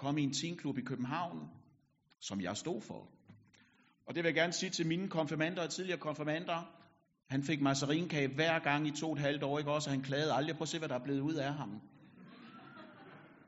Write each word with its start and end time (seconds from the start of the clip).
kom 0.00 0.18
i 0.18 0.22
en 0.22 0.32
teenklub 0.32 0.78
i 0.78 0.80
København, 0.80 1.48
som 2.20 2.40
jeg 2.40 2.56
stod 2.56 2.80
for. 2.80 3.08
Og 4.06 4.14
det 4.14 4.22
vil 4.22 4.28
jeg 4.28 4.34
gerne 4.34 4.52
sige 4.52 4.70
til 4.70 4.86
mine 4.86 5.08
konfirmander 5.08 5.62
og 5.62 5.70
tidligere 5.70 5.98
konfirmander. 5.98 6.58
Han 7.26 7.42
fik 7.42 7.60
masserinkage 7.60 8.34
hver 8.34 8.58
gang 8.58 8.86
i 8.86 8.90
to 8.90 9.06
og 9.06 9.12
et 9.12 9.18
halvt 9.18 9.42
år, 9.42 9.58
ikke 9.58 9.70
også? 9.70 9.90
Og 9.90 9.94
han 9.94 10.02
klagede 10.02 10.32
aldrig. 10.32 10.56
på 10.56 10.62
at 10.62 10.68
se, 10.68 10.78
hvad 10.78 10.88
der 10.88 10.94
er 10.94 11.04
blevet 11.04 11.20
ud 11.20 11.34
af 11.34 11.54
ham. 11.54 11.80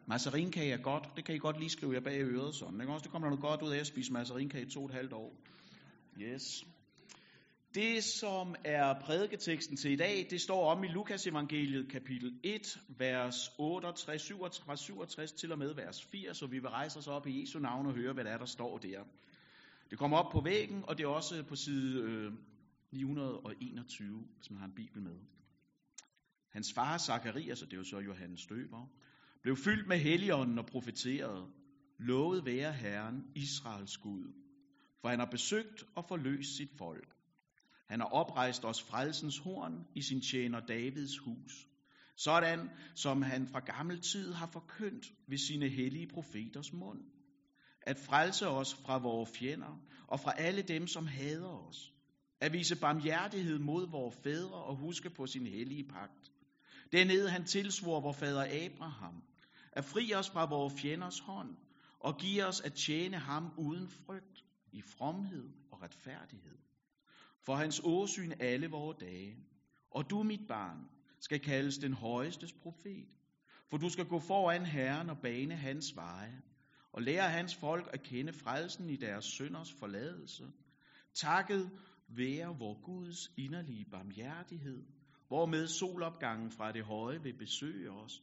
Masserinkage 0.07 0.73
er 0.73 0.83
godt. 0.83 1.09
Det 1.17 1.25
kan 1.25 1.35
I 1.35 1.39
godt 1.39 1.59
lige 1.59 1.71
skrive 1.71 1.95
jer 1.95 2.01
bag 2.01 2.21
øret 2.21 2.55
sådan. 2.55 2.81
Ikke 2.81 2.93
også? 2.93 3.05
Det 3.05 3.13
kommer 3.13 3.29
der 3.29 3.37
noget 3.37 3.61
godt 3.61 3.69
ud 3.69 3.75
af 3.75 3.81
at 3.81 3.87
spise 3.87 4.13
masserinkage 4.13 4.67
i 4.67 4.71
to 4.71 4.81
og 4.81 4.87
et 4.87 4.95
halvt 4.95 5.13
år. 5.13 5.35
Yes. 6.19 6.65
Det, 7.75 8.05
som 8.05 8.55
er 8.65 9.01
prædiketeksten 9.01 9.77
til 9.77 9.93
i 9.93 9.97
dag, 9.97 10.27
det 10.31 10.41
står 10.41 10.71
om 10.71 10.85
i 10.85 10.89
Lukas 10.89 11.27
evangeliet 11.27 11.91
kapitel 11.91 12.41
1, 12.45 12.81
vers 12.99 13.51
68, 13.59 14.23
67, 14.23 14.81
67 14.81 15.33
til 15.33 15.53
og 15.53 15.59
med 15.59 15.75
vers 15.75 16.05
80, 16.05 16.37
så 16.37 16.47
vi 16.47 16.59
vil 16.59 16.69
rejse 16.69 16.99
os 16.99 17.07
op 17.07 17.27
i 17.27 17.41
Jesu 17.41 17.59
navn 17.59 17.87
og 17.87 17.95
høre, 17.95 18.13
hvad 18.13 18.25
der 18.25 18.31
er, 18.31 18.39
der 18.39 18.47
står 18.47 18.79
der. 18.79 19.05
Det 19.91 19.99
kommer 19.99 20.17
op 20.17 20.33
på 20.33 20.41
væggen, 20.41 20.85
og 20.89 20.99
det 20.99 21.05
er 21.05 21.09
også 21.09 21.43
på 21.49 21.57
side 21.57 22.03
øh, 22.03 22.33
921, 22.93 24.25
hvis 24.37 24.51
man 24.51 24.59
har 24.59 24.67
en 24.67 24.75
bibel 24.75 25.03
med. 25.03 25.17
Hans 26.51 26.73
far 26.75 26.99
Zakarias, 26.99 27.63
og 27.63 27.71
det 27.71 27.77
er 27.77 27.79
jo 27.79 27.85
så 27.85 27.99
Johannes 27.99 28.47
Døber, 28.47 28.87
blev 29.43 29.57
fyldt 29.57 29.89
med 29.89 29.99
helligånden 29.99 30.59
og 30.59 30.67
profeterede, 30.67 31.47
lovet 31.99 32.45
være 32.45 32.73
Herren, 32.73 33.25
Israels 33.35 33.97
Gud, 33.97 34.33
for 35.01 35.09
han 35.09 35.19
har 35.19 35.29
besøgt 35.31 35.85
og 35.97 36.05
forløst 36.09 36.57
sit 36.57 36.71
folk. 36.79 37.22
Han 37.93 38.01
har 38.01 38.07
oprejst 38.07 38.65
os 38.65 38.83
frelsens 38.83 39.39
horn 39.39 39.87
i 39.95 40.03
sin 40.03 40.21
tjener 40.21 40.61
Davids 40.61 41.19
hus, 41.19 41.67
sådan 42.17 42.71
som 42.95 43.23
han 43.23 43.49
fra 43.49 43.61
gammel 43.61 44.01
tid 44.01 44.33
har 44.33 44.47
forkyndt 44.47 45.07
ved 45.29 45.39
sine 45.39 45.69
hellige 45.69 46.07
profeters 46.07 46.73
mund, 46.73 47.01
at 47.83 47.99
frelse 47.99 48.49
os 48.49 48.75
fra 48.75 48.99
vores 48.99 49.31
fjender 49.39 49.79
og 50.09 50.21
fra 50.21 50.33
alle 50.39 50.63
dem, 50.63 50.87
som 50.87 51.07
hader 51.07 51.69
os, 51.69 51.93
at 52.41 52.53
vise 52.53 52.81
barmhjertighed 52.81 53.59
mod 53.59 53.91
vores 53.91 54.17
fædre 54.25 54.65
og 54.65 54.77
huske 54.77 55.11
på 55.11 55.27
sin 55.27 55.47
hellige 55.47 55.85
pagt. 55.85 56.33
Dernede 56.93 57.31
han 57.31 57.45
tilsvor 57.45 58.01
vor 58.01 58.13
fader 58.13 58.67
Abraham, 58.67 59.23
at 59.73 59.85
fri 59.85 60.15
os 60.15 60.31
fra 60.31 60.45
vores 60.49 60.75
fjenders 60.81 61.19
hånd 61.19 61.57
og 62.01 62.19
give 62.19 62.45
os 62.47 62.61
at 62.61 62.73
tjene 62.73 63.17
ham 63.19 63.53
uden 63.59 63.89
frygt, 63.89 64.45
i 64.73 64.83
fromhed 64.83 65.49
og 65.73 65.83
retfærdighed. 65.83 66.59
For 67.47 67.55
hans 67.55 67.81
åsyn 67.85 68.33
alle 68.41 68.71
vore 68.71 68.95
dage. 69.01 69.37
Og 69.91 70.11
du, 70.11 70.23
mit 70.23 70.49
barn, 70.49 70.79
skal 71.21 71.41
kaldes 71.41 71.79
den 71.79 71.95
højestes 71.95 72.53
profet. 72.53 73.09
For 73.71 73.77
du 73.77 73.89
skal 73.89 74.05
gå 74.07 74.19
foran 74.19 74.67
Herren 74.67 75.11
og 75.11 75.19
bane 75.23 75.57
hans 75.57 75.97
veje, 75.97 76.43
og 76.93 77.03
lære 77.03 77.31
hans 77.31 77.57
folk 77.57 77.91
at 77.93 78.03
kende 78.03 78.33
frelsen 78.33 78.91
i 78.91 78.97
deres 78.97 79.25
sønders 79.25 79.73
forladelse. 79.73 80.45
Takket 81.15 81.71
være 82.09 82.59
vor 82.59 82.83
Guds 82.85 83.31
inderlige 83.39 83.85
barmhjertighed, 83.91 84.85
hvormed 85.29 85.67
solopgangen 85.67 86.51
fra 86.51 86.73
det 86.73 86.85
høje 86.85 87.23
vil 87.23 87.39
besøge 87.39 87.91
os, 87.91 88.23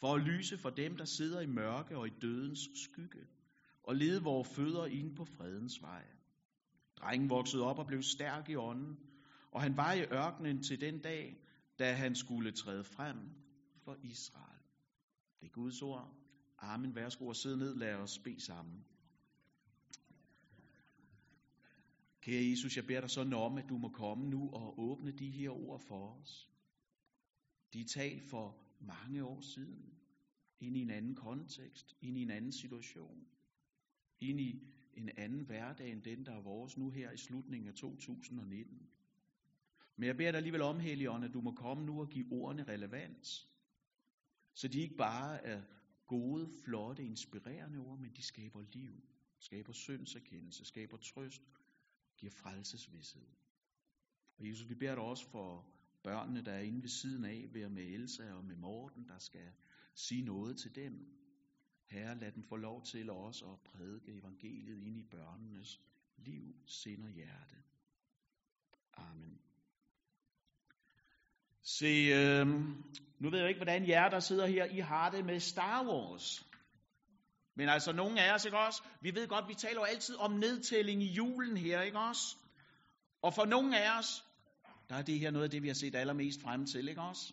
for 0.00 0.14
at 0.14 0.22
lyse 0.22 0.58
for 0.58 0.70
dem, 0.70 0.96
der 0.96 1.04
sidder 1.04 1.40
i 1.40 1.46
mørke 1.46 1.96
og 1.96 2.06
i 2.06 2.10
dødens 2.22 2.68
skygge, 2.74 3.26
og 3.82 3.96
lede 3.96 4.22
vores 4.22 4.48
fødder 4.48 4.86
ind 4.86 5.16
på 5.16 5.24
fredens 5.24 5.82
vej. 5.82 6.04
Drengen 7.00 7.30
voksede 7.30 7.62
op 7.62 7.78
og 7.78 7.86
blev 7.86 8.02
stærk 8.02 8.48
i 8.48 8.56
ånden, 8.56 8.98
og 9.50 9.62
han 9.62 9.76
var 9.76 9.92
i 9.92 10.02
ørkenen 10.02 10.62
til 10.62 10.80
den 10.80 11.00
dag, 11.00 11.36
da 11.78 11.92
han 11.92 12.14
skulle 12.14 12.52
træde 12.52 12.84
frem 12.84 13.16
for 13.84 13.96
Israel. 14.02 14.62
Det 15.40 15.46
er 15.46 15.50
Guds 15.50 15.82
ord. 15.82 16.14
Amen. 16.58 16.94
Værsgo 16.94 17.26
og 17.26 17.36
sidde 17.36 17.58
ned. 17.58 17.74
Lad 17.76 17.94
os 17.94 18.18
bede 18.18 18.40
sammen. 18.40 18.84
Kære 22.20 22.50
Jesus, 22.50 22.76
jeg 22.76 22.86
beder 22.86 23.00
dig 23.00 23.10
sådan 23.10 23.32
om, 23.32 23.58
at 23.58 23.68
du 23.68 23.78
må 23.78 23.88
komme 23.88 24.28
nu 24.28 24.50
og 24.50 24.78
åbne 24.78 25.12
de 25.12 25.30
her 25.30 25.50
ord 25.50 25.80
for 25.80 26.20
os. 26.20 26.50
De 27.72 27.80
er 27.80 27.84
talt 27.84 28.22
for 28.30 28.56
mange 28.80 29.24
år 29.24 29.40
siden, 29.40 29.94
ind 30.60 30.76
i 30.76 30.80
en 30.80 30.90
anden 30.90 31.14
kontekst, 31.14 31.94
ind 32.00 32.18
i 32.18 32.22
en 32.22 32.30
anden 32.30 32.52
situation, 32.52 33.26
ind 34.20 34.40
i 34.40 34.62
en 35.02 35.10
anden 35.16 35.40
hverdag 35.40 35.92
end 35.92 36.02
den, 36.02 36.26
der 36.26 36.32
er 36.32 36.40
vores 36.40 36.76
nu 36.76 36.90
her 36.90 37.10
i 37.10 37.16
slutningen 37.16 37.68
af 37.68 37.74
2019. 37.74 38.88
Men 39.96 40.06
jeg 40.06 40.16
beder 40.16 40.30
dig 40.30 40.36
alligevel 40.36 40.62
om, 40.62 40.80
Helligånd, 40.80 41.24
at 41.24 41.34
du 41.34 41.40
må 41.40 41.52
komme 41.52 41.84
nu 41.84 42.00
og 42.00 42.08
give 42.08 42.26
ordene 42.32 42.64
relevans, 42.64 43.48
så 44.54 44.68
de 44.68 44.80
ikke 44.80 44.96
bare 44.96 45.44
er 45.44 45.62
gode, 46.06 46.50
flotte, 46.64 47.04
inspirerende 47.04 47.78
ord, 47.78 47.98
men 47.98 48.12
de 48.16 48.22
skaber 48.22 48.62
liv, 48.72 49.02
skaber 49.38 49.72
syndserkendelse, 49.72 50.64
skaber 50.64 50.96
trøst, 50.96 51.42
giver 52.16 52.32
frelsesvidshed. 52.32 53.26
Og 54.38 54.48
Jesus, 54.48 54.68
vi 54.68 54.74
beder 54.74 54.94
dig 54.94 55.04
også 55.04 55.26
for 55.26 55.66
børnene, 56.02 56.44
der 56.44 56.52
er 56.52 56.60
inde 56.60 56.82
ved 56.82 56.88
siden 56.88 57.24
af, 57.24 57.48
ved 57.52 57.68
med 57.68 57.82
Elsa 57.82 58.32
og 58.32 58.44
med 58.44 58.56
Morten, 58.56 59.08
der 59.08 59.18
skal 59.18 59.52
sige 59.94 60.22
noget 60.22 60.58
til 60.58 60.74
dem. 60.74 61.19
Herre, 61.90 62.18
lad 62.18 62.32
den 62.32 62.44
få 62.44 62.56
lov 62.56 62.82
til 62.82 63.10
os 63.10 63.42
at 63.42 63.60
prædike 63.64 64.18
evangeliet 64.18 64.82
ind 64.86 64.98
i 64.98 65.02
børnenes 65.10 65.80
liv, 66.16 66.54
sind 66.66 67.02
og 67.02 67.10
hjerte. 67.10 67.56
Amen. 68.96 69.38
Se, 71.62 71.86
øh, 71.86 72.46
nu 73.18 73.30
ved 73.30 73.38
jeg 73.38 73.48
ikke, 73.48 73.58
hvordan 73.58 73.88
jer, 73.88 74.08
der 74.08 74.20
sidder 74.20 74.46
her, 74.46 74.64
I 74.64 74.78
har 74.78 75.10
det 75.10 75.24
med 75.24 75.40
Star 75.40 75.86
Wars. 75.86 76.46
Men 77.56 77.68
altså, 77.68 77.92
nogle 77.92 78.20
af 78.20 78.34
os, 78.34 78.44
ikke 78.44 78.58
også? 78.58 78.82
Vi 79.02 79.14
ved 79.14 79.28
godt, 79.28 79.48
vi 79.48 79.54
taler 79.54 79.80
jo 79.80 79.84
altid 79.84 80.16
om 80.16 80.32
nedtælling 80.32 81.02
i 81.02 81.12
julen 81.12 81.56
her, 81.56 81.82
ikke 81.82 81.98
også? 81.98 82.36
Og 83.22 83.34
for 83.34 83.44
nogle 83.44 83.78
af 83.78 83.98
os, 83.98 84.24
der 84.88 84.94
er 84.94 85.02
det 85.02 85.18
her 85.18 85.30
noget 85.30 85.44
af 85.44 85.50
det, 85.50 85.62
vi 85.62 85.66
har 85.66 85.74
set 85.74 85.94
allermest 85.94 86.42
frem 86.42 86.66
til, 86.66 86.88
ikke 86.88 87.00
også? 87.00 87.32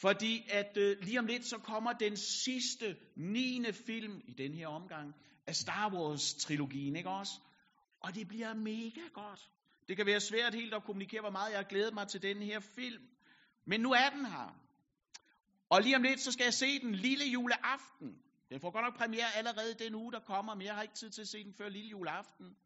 Fordi 0.00 0.46
at 0.50 0.76
øh, 0.76 0.96
lige 1.02 1.18
om 1.18 1.26
lidt, 1.26 1.46
så 1.46 1.58
kommer 1.58 1.92
den 1.92 2.16
sidste, 2.16 2.96
niende 3.16 3.72
film 3.72 4.20
i 4.24 4.32
den 4.32 4.54
her 4.54 4.68
omgang 4.68 5.14
af 5.46 5.56
Star 5.56 5.94
Wars-trilogien, 5.94 6.96
ikke 6.96 7.10
også? 7.10 7.32
Og 8.00 8.14
det 8.14 8.28
bliver 8.28 8.54
mega 8.54 9.00
godt. 9.12 9.50
Det 9.88 9.96
kan 9.96 10.06
være 10.06 10.20
svært 10.20 10.54
helt 10.54 10.74
at 10.74 10.84
kommunikere, 10.84 11.20
hvor 11.20 11.30
meget 11.30 11.50
jeg 11.50 11.58
har 11.58 11.68
glædet 11.68 11.94
mig 11.94 12.08
til 12.08 12.22
den 12.22 12.42
her 12.42 12.60
film. 12.60 13.08
Men 13.66 13.80
nu 13.80 13.92
er 13.92 14.10
den 14.10 14.26
her. 14.26 14.60
Og 15.70 15.82
lige 15.82 15.96
om 15.96 16.02
lidt, 16.02 16.20
så 16.20 16.32
skal 16.32 16.44
jeg 16.44 16.54
se 16.54 16.80
den 16.80 16.94
lille 16.94 17.24
juleaften. 17.24 18.22
Den 18.50 18.60
får 18.60 18.70
godt 18.70 18.84
nok 18.84 18.96
premiere 18.96 19.36
allerede 19.36 19.74
den 19.74 19.94
uge, 19.94 20.12
der 20.12 20.20
kommer, 20.20 20.54
men 20.54 20.66
jeg 20.66 20.74
har 20.74 20.82
ikke 20.82 20.94
tid 20.94 21.10
til 21.10 21.22
at 21.22 21.28
se 21.28 21.44
den 21.44 21.54
før 21.54 21.68
lille 21.68 21.90
juleaften. 21.90 22.56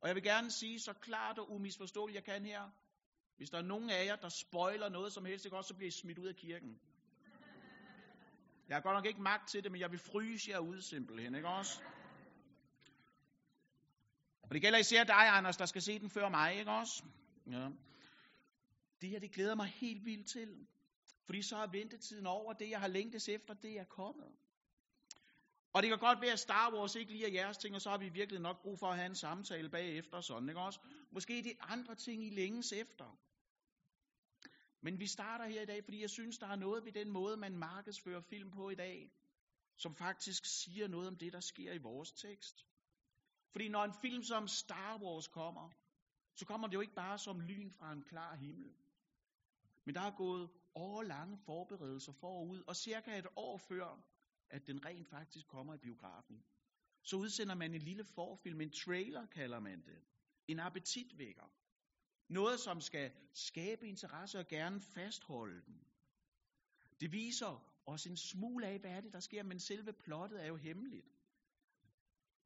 Og 0.00 0.08
jeg 0.08 0.14
vil 0.14 0.22
gerne 0.22 0.50
sige 0.50 0.80
så 0.80 0.92
klart 0.92 1.38
og 1.38 1.50
umisforståeligt, 1.50 2.14
jeg 2.14 2.24
kan 2.24 2.44
her. 2.44 2.70
Hvis 3.36 3.50
der 3.50 3.58
er 3.58 3.62
nogen 3.62 3.90
af 3.90 4.06
jer, 4.06 4.16
der 4.16 4.28
spoiler 4.28 4.88
noget 4.88 5.12
som 5.12 5.24
helst, 5.24 5.44
ikke 5.44 5.56
også, 5.56 5.68
så 5.68 5.74
bliver 5.74 5.88
I 5.88 5.90
smidt 5.90 6.18
ud 6.18 6.26
af 6.26 6.36
kirken. 6.36 6.80
Jeg 8.68 8.76
har 8.76 8.80
godt 8.80 8.94
nok 8.94 9.06
ikke 9.06 9.22
magt 9.22 9.48
til 9.48 9.64
det, 9.64 9.72
men 9.72 9.80
jeg 9.80 9.90
vil 9.90 9.98
fryse 9.98 10.50
jer 10.50 10.58
ud 10.58 10.80
simpelthen, 10.80 11.34
ikke 11.34 11.48
også? 11.48 11.82
Og 14.42 14.54
det 14.54 14.62
gælder 14.62 14.78
især 14.78 15.04
dig, 15.04 15.28
Anders, 15.28 15.56
der 15.56 15.66
skal 15.66 15.82
se 15.82 15.98
den 15.98 16.10
før 16.10 16.28
mig, 16.28 16.58
ikke 16.58 16.70
også? 16.70 17.04
Ja. 17.50 17.68
Det 19.00 19.08
her, 19.08 19.18
det 19.18 19.32
glæder 19.32 19.54
mig 19.54 19.66
helt 19.66 20.04
vildt 20.04 20.26
til. 20.26 20.66
Fordi 21.24 21.42
så 21.42 21.56
er 21.56 21.66
ventetiden 21.66 22.26
over, 22.26 22.52
det 22.52 22.70
jeg 22.70 22.80
har 22.80 22.88
længtes 22.88 23.28
efter, 23.28 23.54
det 23.54 23.78
er 23.78 23.84
kommet. 23.84 24.28
Og 25.74 25.82
det 25.82 25.88
kan 25.88 25.98
godt 25.98 26.20
være, 26.20 26.32
at 26.32 26.38
Star 26.38 26.74
Wars 26.74 26.94
ikke 26.94 27.12
lige 27.12 27.26
er 27.26 27.32
jeres 27.32 27.58
ting, 27.58 27.74
og 27.74 27.80
så 27.80 27.90
har 27.90 27.98
vi 27.98 28.08
virkelig 28.08 28.40
nok 28.40 28.62
brug 28.62 28.78
for 28.78 28.86
at 28.86 28.96
have 28.96 29.06
en 29.06 29.14
samtale 29.14 29.68
bagefter, 29.68 30.20
sådan, 30.20 30.48
ikke 30.48 30.60
også? 30.60 30.80
Måske 31.10 31.42
det 31.42 31.52
er 31.52 31.72
andre 31.72 31.94
ting, 31.94 32.24
I 32.24 32.30
længes 32.30 32.72
efter. 32.72 33.18
Men 34.80 35.00
vi 35.00 35.06
starter 35.06 35.44
her 35.44 35.62
i 35.62 35.66
dag, 35.66 35.84
fordi 35.84 36.00
jeg 36.00 36.10
synes, 36.10 36.38
der 36.38 36.46
er 36.46 36.56
noget 36.56 36.84
ved 36.84 36.92
den 36.92 37.10
måde, 37.10 37.36
man 37.36 37.58
markedsfører 37.58 38.20
film 38.20 38.50
på 38.50 38.70
i 38.70 38.74
dag, 38.74 39.12
som 39.76 39.94
faktisk 39.94 40.44
siger 40.44 40.88
noget 40.88 41.08
om 41.08 41.16
det, 41.16 41.32
der 41.32 41.40
sker 41.40 41.72
i 41.72 41.78
vores 41.78 42.12
tekst. 42.12 42.66
Fordi 43.50 43.68
når 43.68 43.84
en 43.84 43.94
film 44.00 44.22
som 44.22 44.48
Star 44.48 44.98
Wars 45.02 45.28
kommer, 45.28 45.70
så 46.34 46.46
kommer 46.46 46.66
det 46.66 46.74
jo 46.74 46.80
ikke 46.80 46.94
bare 46.94 47.18
som 47.18 47.40
lyn 47.40 47.70
fra 47.70 47.92
en 47.92 48.02
klar 48.02 48.36
himmel. 48.36 48.74
Men 49.84 49.94
der 49.94 50.00
er 50.00 50.16
gået 50.16 50.50
årlange 50.74 51.38
forberedelser 51.38 52.12
forud, 52.12 52.62
og 52.66 52.76
cirka 52.76 53.18
et 53.18 53.26
år 53.36 53.58
før, 53.58 54.13
at 54.54 54.66
den 54.66 54.84
rent 54.84 55.08
faktisk 55.08 55.46
kommer 55.46 55.74
i 55.74 55.78
biografen, 55.78 56.44
så 57.02 57.16
udsender 57.16 57.54
man 57.54 57.74
en 57.74 57.82
lille 57.82 58.04
forfilm, 58.04 58.60
en 58.60 58.70
trailer 58.70 59.26
kalder 59.26 59.60
man 59.60 59.82
det. 59.82 60.02
En 60.48 60.60
appetitvækker. 60.60 61.50
Noget, 62.28 62.60
som 62.60 62.80
skal 62.80 63.12
skabe 63.32 63.88
interesse 63.88 64.38
og 64.38 64.48
gerne 64.48 64.80
fastholde 64.80 65.62
den. 65.66 65.80
Det 67.00 67.12
viser 67.12 67.80
os 67.86 68.06
en 68.06 68.16
smule 68.16 68.66
af, 68.66 68.78
hvad 68.78 68.90
er 68.90 69.00
det, 69.00 69.12
der 69.12 69.20
sker, 69.20 69.42
men 69.42 69.60
selve 69.60 69.92
plottet 69.92 70.42
er 70.42 70.46
jo 70.46 70.56
hemmeligt. 70.56 71.08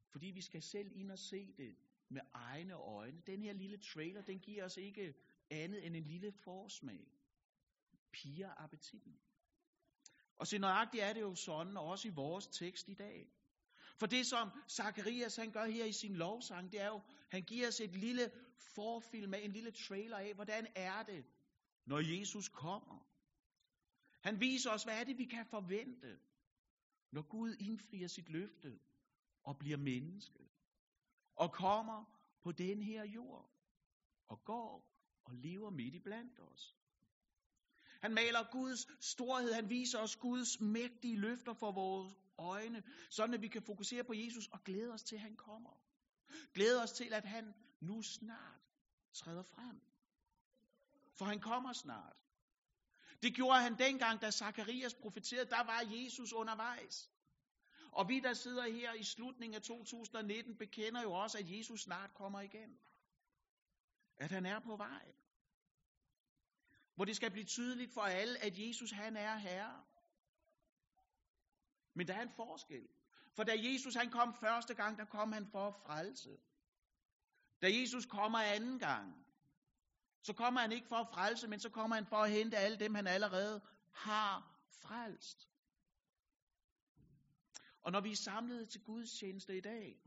Fordi 0.07 0.27
vi 0.27 0.41
skal 0.41 0.61
selv 0.61 0.91
ind 0.95 1.11
og 1.11 1.19
se 1.19 1.53
det 1.57 1.75
med 2.09 2.21
egne 2.33 2.73
øjne. 2.73 3.21
Den 3.27 3.43
her 3.43 3.53
lille 3.53 3.77
trailer, 3.77 4.21
den 4.21 4.39
giver 4.39 4.65
os 4.65 4.77
ikke 4.77 5.13
andet 5.49 5.85
end 5.85 5.95
en 5.95 6.03
lille 6.03 6.31
forsmag. 6.31 7.07
Piger 8.11 8.53
appetitten. 8.57 9.19
Og 10.39 10.47
så 10.47 10.57
nøjagtigt 10.57 11.03
er 11.03 11.13
det 11.13 11.21
jo 11.21 11.35
sådan, 11.35 11.77
også 11.77 12.07
i 12.07 12.11
vores 12.11 12.47
tekst 12.47 12.89
i 12.89 12.93
dag. 12.93 13.31
For 13.99 14.05
det, 14.05 14.25
som 14.25 14.49
Zacharias 14.69 15.35
han 15.35 15.51
gør 15.51 15.65
her 15.65 15.85
i 15.85 15.91
sin 15.91 16.15
lovsang, 16.15 16.71
det 16.71 16.81
er 16.81 16.87
jo, 16.87 17.01
han 17.31 17.43
giver 17.43 17.67
os 17.67 17.79
et 17.79 17.95
lille 17.95 18.31
forfilm 18.75 19.33
af, 19.33 19.39
en 19.39 19.51
lille 19.51 19.71
trailer 19.71 20.17
af, 20.17 20.33
hvordan 20.33 20.67
er 20.75 21.03
det, 21.03 21.25
når 21.85 21.99
Jesus 21.99 22.49
kommer. 22.49 23.05
Han 24.21 24.39
viser 24.39 24.71
os, 24.71 24.83
hvad 24.83 24.99
er 24.99 25.03
det, 25.03 25.17
vi 25.17 25.25
kan 25.25 25.45
forvente, 25.45 26.19
når 27.11 27.21
Gud 27.21 27.55
indfrier 27.59 28.07
sit 28.07 28.29
løfte 28.29 28.79
og 29.43 29.57
bliver 29.59 29.77
menneske. 29.77 30.49
Og 31.35 31.53
kommer 31.53 32.05
på 32.41 32.51
den 32.51 32.83
her 32.83 33.03
jord 33.03 33.51
og 34.27 34.45
går 34.45 34.89
og 35.25 35.35
lever 35.35 35.69
midt 35.69 35.95
i 35.95 35.99
blandt 35.99 36.39
os. 36.39 36.78
Han 37.99 38.13
maler 38.13 38.43
Guds 38.51 39.05
storhed, 39.05 39.53
han 39.53 39.69
viser 39.69 39.99
os 39.99 40.15
Guds 40.15 40.59
mægtige 40.59 41.17
løfter 41.17 41.53
for 41.53 41.71
vores 41.71 42.13
øjne, 42.37 42.83
sådan 43.09 43.33
at 43.33 43.41
vi 43.41 43.47
kan 43.47 43.61
fokusere 43.61 44.03
på 44.03 44.13
Jesus 44.13 44.47
og 44.47 44.63
glæde 44.63 44.93
os 44.93 45.03
til, 45.03 45.15
at 45.15 45.21
han 45.21 45.35
kommer. 45.35 45.81
Glæde 46.53 46.83
os 46.83 46.91
til, 46.91 47.13
at 47.13 47.25
han 47.25 47.53
nu 47.81 48.01
snart 48.01 48.61
træder 49.13 49.43
frem. 49.43 49.81
For 51.17 51.25
han 51.25 51.39
kommer 51.39 51.73
snart. 51.73 52.15
Det 53.21 53.35
gjorde 53.35 53.61
han 53.61 53.77
dengang, 53.77 54.21
da 54.21 54.31
Zakarias 54.31 54.93
profeterede, 54.93 55.49
der 55.49 55.63
var 55.63 55.83
Jesus 55.85 56.33
undervejs. 56.33 57.09
Og 57.91 58.09
vi, 58.09 58.19
der 58.19 58.33
sidder 58.33 58.63
her 58.63 58.93
i 58.93 59.03
slutningen 59.03 59.55
af 59.55 59.61
2019, 59.61 60.57
bekender 60.57 61.01
jo 61.01 61.11
også, 61.13 61.37
at 61.37 61.57
Jesus 61.57 61.81
snart 61.81 62.13
kommer 62.13 62.41
igen. 62.41 62.79
At 64.17 64.31
han 64.31 64.45
er 64.45 64.59
på 64.59 64.75
vej. 64.75 65.13
Hvor 66.99 67.05
det 67.05 67.15
skal 67.15 67.31
blive 67.31 67.45
tydeligt 67.45 67.93
for 67.93 68.01
alle, 68.01 68.43
at 68.43 68.53
Jesus 68.57 68.91
han 68.91 69.17
er 69.17 69.35
herre. 69.37 69.83
Men 71.95 72.07
der 72.07 72.13
er 72.13 72.21
en 72.21 72.31
forskel. 72.35 72.87
For 73.35 73.43
da 73.43 73.53
Jesus 73.57 73.95
han 73.95 74.11
kom 74.11 74.33
første 74.33 74.73
gang, 74.73 74.97
der 74.97 75.05
kom 75.05 75.31
han 75.31 75.47
for 75.51 75.67
at 75.67 75.75
frelse. 75.85 76.37
Da 77.61 77.67
Jesus 77.71 78.05
kommer 78.05 78.39
anden 78.39 78.79
gang, 78.79 79.25
så 80.21 80.33
kommer 80.33 80.61
han 80.61 80.71
ikke 80.71 80.87
for 80.87 80.95
at 80.95 81.07
frelse, 81.13 81.47
men 81.47 81.59
så 81.59 81.69
kommer 81.69 81.95
han 81.95 82.05
for 82.05 82.17
at 82.17 82.31
hente 82.31 82.57
alle 82.57 82.79
dem, 82.79 82.95
han 82.95 83.07
allerede 83.07 83.61
har 83.93 84.59
frelst. 84.81 85.49
Og 87.81 87.91
når 87.91 88.01
vi 88.01 88.11
er 88.11 88.15
samlet 88.15 88.69
til 88.69 88.81
Guds 88.81 89.11
tjeneste 89.19 89.57
i 89.57 89.61
dag, 89.61 89.99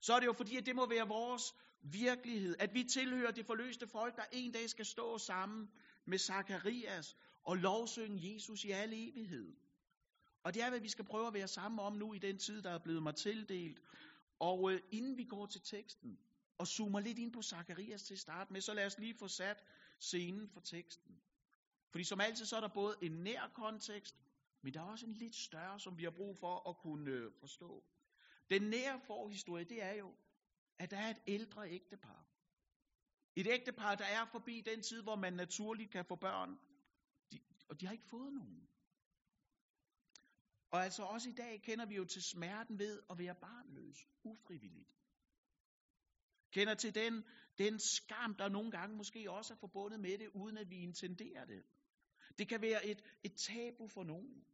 så 0.00 0.14
er 0.14 0.20
det 0.20 0.26
jo 0.26 0.32
fordi, 0.32 0.56
at 0.56 0.66
det 0.66 0.76
må 0.76 0.86
være 0.86 1.08
vores 1.08 1.54
virkelighed, 1.82 2.56
at 2.58 2.74
vi 2.74 2.84
tilhører 2.84 3.30
det 3.30 3.46
forløste 3.46 3.88
folk, 3.88 4.16
der 4.16 4.24
en 4.32 4.52
dag 4.52 4.70
skal 4.70 4.84
stå 4.86 5.18
sammen 5.18 5.68
med 6.04 6.18
Zakarias 6.18 7.16
og 7.44 7.56
lovsynge 7.56 8.34
Jesus 8.34 8.64
i 8.64 8.70
al 8.70 8.92
evighed. 8.92 9.56
Og 10.42 10.54
det 10.54 10.62
er, 10.62 10.70
hvad 10.70 10.80
vi 10.80 10.88
skal 10.88 11.04
prøve 11.04 11.26
at 11.26 11.34
være 11.34 11.48
sammen 11.48 11.78
om 11.80 11.92
nu 11.92 12.12
i 12.14 12.18
den 12.18 12.38
tid, 12.38 12.62
der 12.62 12.70
er 12.70 12.78
blevet 12.78 13.02
mig 13.02 13.14
tildelt. 13.14 13.80
Og 14.38 14.72
øh, 14.72 14.80
inden 14.90 15.16
vi 15.16 15.24
går 15.24 15.46
til 15.46 15.60
teksten 15.60 16.18
og 16.58 16.66
zoomer 16.66 17.00
lidt 17.00 17.18
ind 17.18 17.32
på 17.32 17.42
Zakarias 17.42 18.02
til 18.02 18.18
start 18.18 18.50
med, 18.50 18.60
så 18.60 18.74
lad 18.74 18.86
os 18.86 18.98
lige 18.98 19.14
få 19.14 19.28
sat 19.28 19.64
scenen 19.98 20.48
for 20.48 20.60
teksten. 20.60 21.20
Fordi 21.90 22.04
som 22.04 22.20
altid, 22.20 22.46
så 22.46 22.56
er 22.56 22.60
der 22.60 22.68
både 22.68 22.96
en 23.02 23.12
nær 23.12 23.50
kontekst, 23.54 24.16
men 24.62 24.74
der 24.74 24.80
er 24.80 24.84
også 24.84 25.06
en 25.06 25.14
lidt 25.14 25.34
større, 25.34 25.80
som 25.80 25.98
vi 25.98 26.04
har 26.04 26.10
brug 26.10 26.36
for 26.38 26.68
at 26.68 26.76
kunne 26.76 27.10
øh, 27.10 27.32
forstå. 27.40 27.84
Den 28.50 28.62
nære 28.62 29.00
forhistorie, 29.00 29.64
det 29.64 29.82
er 29.82 29.92
jo, 29.92 30.14
at 30.78 30.90
der 30.90 30.96
er 30.96 31.10
et 31.10 31.22
ældre 31.26 31.70
ægtepar. 31.70 32.26
Et 33.36 33.46
ægtepar, 33.46 33.94
der 33.94 34.04
er 34.04 34.24
forbi 34.24 34.60
den 34.60 34.82
tid, 34.82 35.02
hvor 35.02 35.16
man 35.16 35.32
naturligt 35.32 35.90
kan 35.90 36.04
få 36.04 36.16
børn. 36.16 36.58
De, 37.32 37.40
og 37.68 37.80
de 37.80 37.86
har 37.86 37.92
ikke 37.92 38.08
fået 38.10 38.32
nogen. 38.32 38.68
Og 40.70 40.84
altså 40.84 41.02
også 41.02 41.28
i 41.30 41.32
dag 41.32 41.62
kender 41.62 41.86
vi 41.86 41.94
jo 41.94 42.04
til 42.04 42.22
smerten 42.22 42.78
ved 42.78 43.02
at 43.10 43.18
være 43.18 43.34
barnløs, 43.34 44.08
ufrivilligt. 44.24 44.90
Kender 46.52 46.74
til 46.74 46.94
den, 46.94 47.24
den 47.58 47.78
skam, 47.78 48.34
der 48.34 48.48
nogle 48.48 48.70
gange 48.70 48.96
måske 48.96 49.30
også 49.30 49.54
er 49.54 49.58
forbundet 49.58 50.00
med 50.00 50.18
det, 50.18 50.28
uden 50.28 50.58
at 50.58 50.70
vi 50.70 50.76
intenderer 50.76 51.44
det. 51.44 51.64
Det 52.38 52.48
kan 52.48 52.62
være 52.62 52.86
et, 52.86 53.02
et 53.24 53.34
tabu 53.36 53.88
for 53.88 54.04
nogen. 54.04 54.44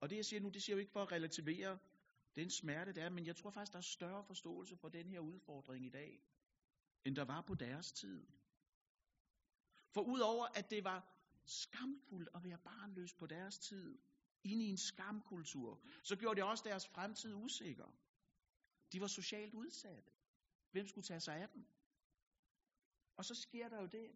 Og 0.00 0.10
det 0.10 0.16
jeg 0.16 0.24
siger 0.24 0.40
nu, 0.40 0.48
det 0.48 0.62
siger 0.62 0.74
jeg 0.74 0.78
jo 0.78 0.80
ikke 0.80 0.92
for 0.92 1.02
at 1.02 1.12
relativere 1.12 1.78
den 2.36 2.50
smerte, 2.50 2.92
der 2.92 3.04
er, 3.04 3.10
men 3.10 3.26
jeg 3.26 3.36
tror 3.36 3.50
faktisk, 3.50 3.72
der 3.72 3.78
er 3.78 3.82
større 3.96 4.24
forståelse 4.24 4.76
for 4.76 4.88
den 4.88 5.08
her 5.08 5.20
udfordring 5.20 5.86
i 5.86 5.90
dag, 5.90 6.20
end 7.04 7.16
der 7.16 7.24
var 7.24 7.40
på 7.40 7.54
deres 7.54 7.92
tid. 7.92 8.26
For 9.90 10.00
udover 10.00 10.46
at 10.46 10.70
det 10.70 10.84
var 10.84 11.14
skamfuldt 11.44 12.28
at 12.34 12.44
være 12.44 12.58
barnløs 12.58 13.14
på 13.14 13.26
deres 13.26 13.58
tid, 13.58 13.98
ind 14.44 14.62
i 14.62 14.68
en 14.70 14.76
skamkultur, 14.76 15.82
så 16.02 16.16
gjorde 16.16 16.36
det 16.40 16.44
også 16.44 16.64
deres 16.64 16.88
fremtid 16.88 17.34
usikker. 17.34 17.94
De 18.92 19.00
var 19.00 19.06
socialt 19.06 19.54
udsatte. 19.54 20.10
Hvem 20.70 20.86
skulle 20.86 21.04
tage 21.04 21.20
sig 21.20 21.36
af 21.36 21.48
dem? 21.48 21.66
Og 23.16 23.24
så 23.24 23.34
sker 23.34 23.68
der 23.68 23.80
jo 23.80 23.86
det, 23.86 24.10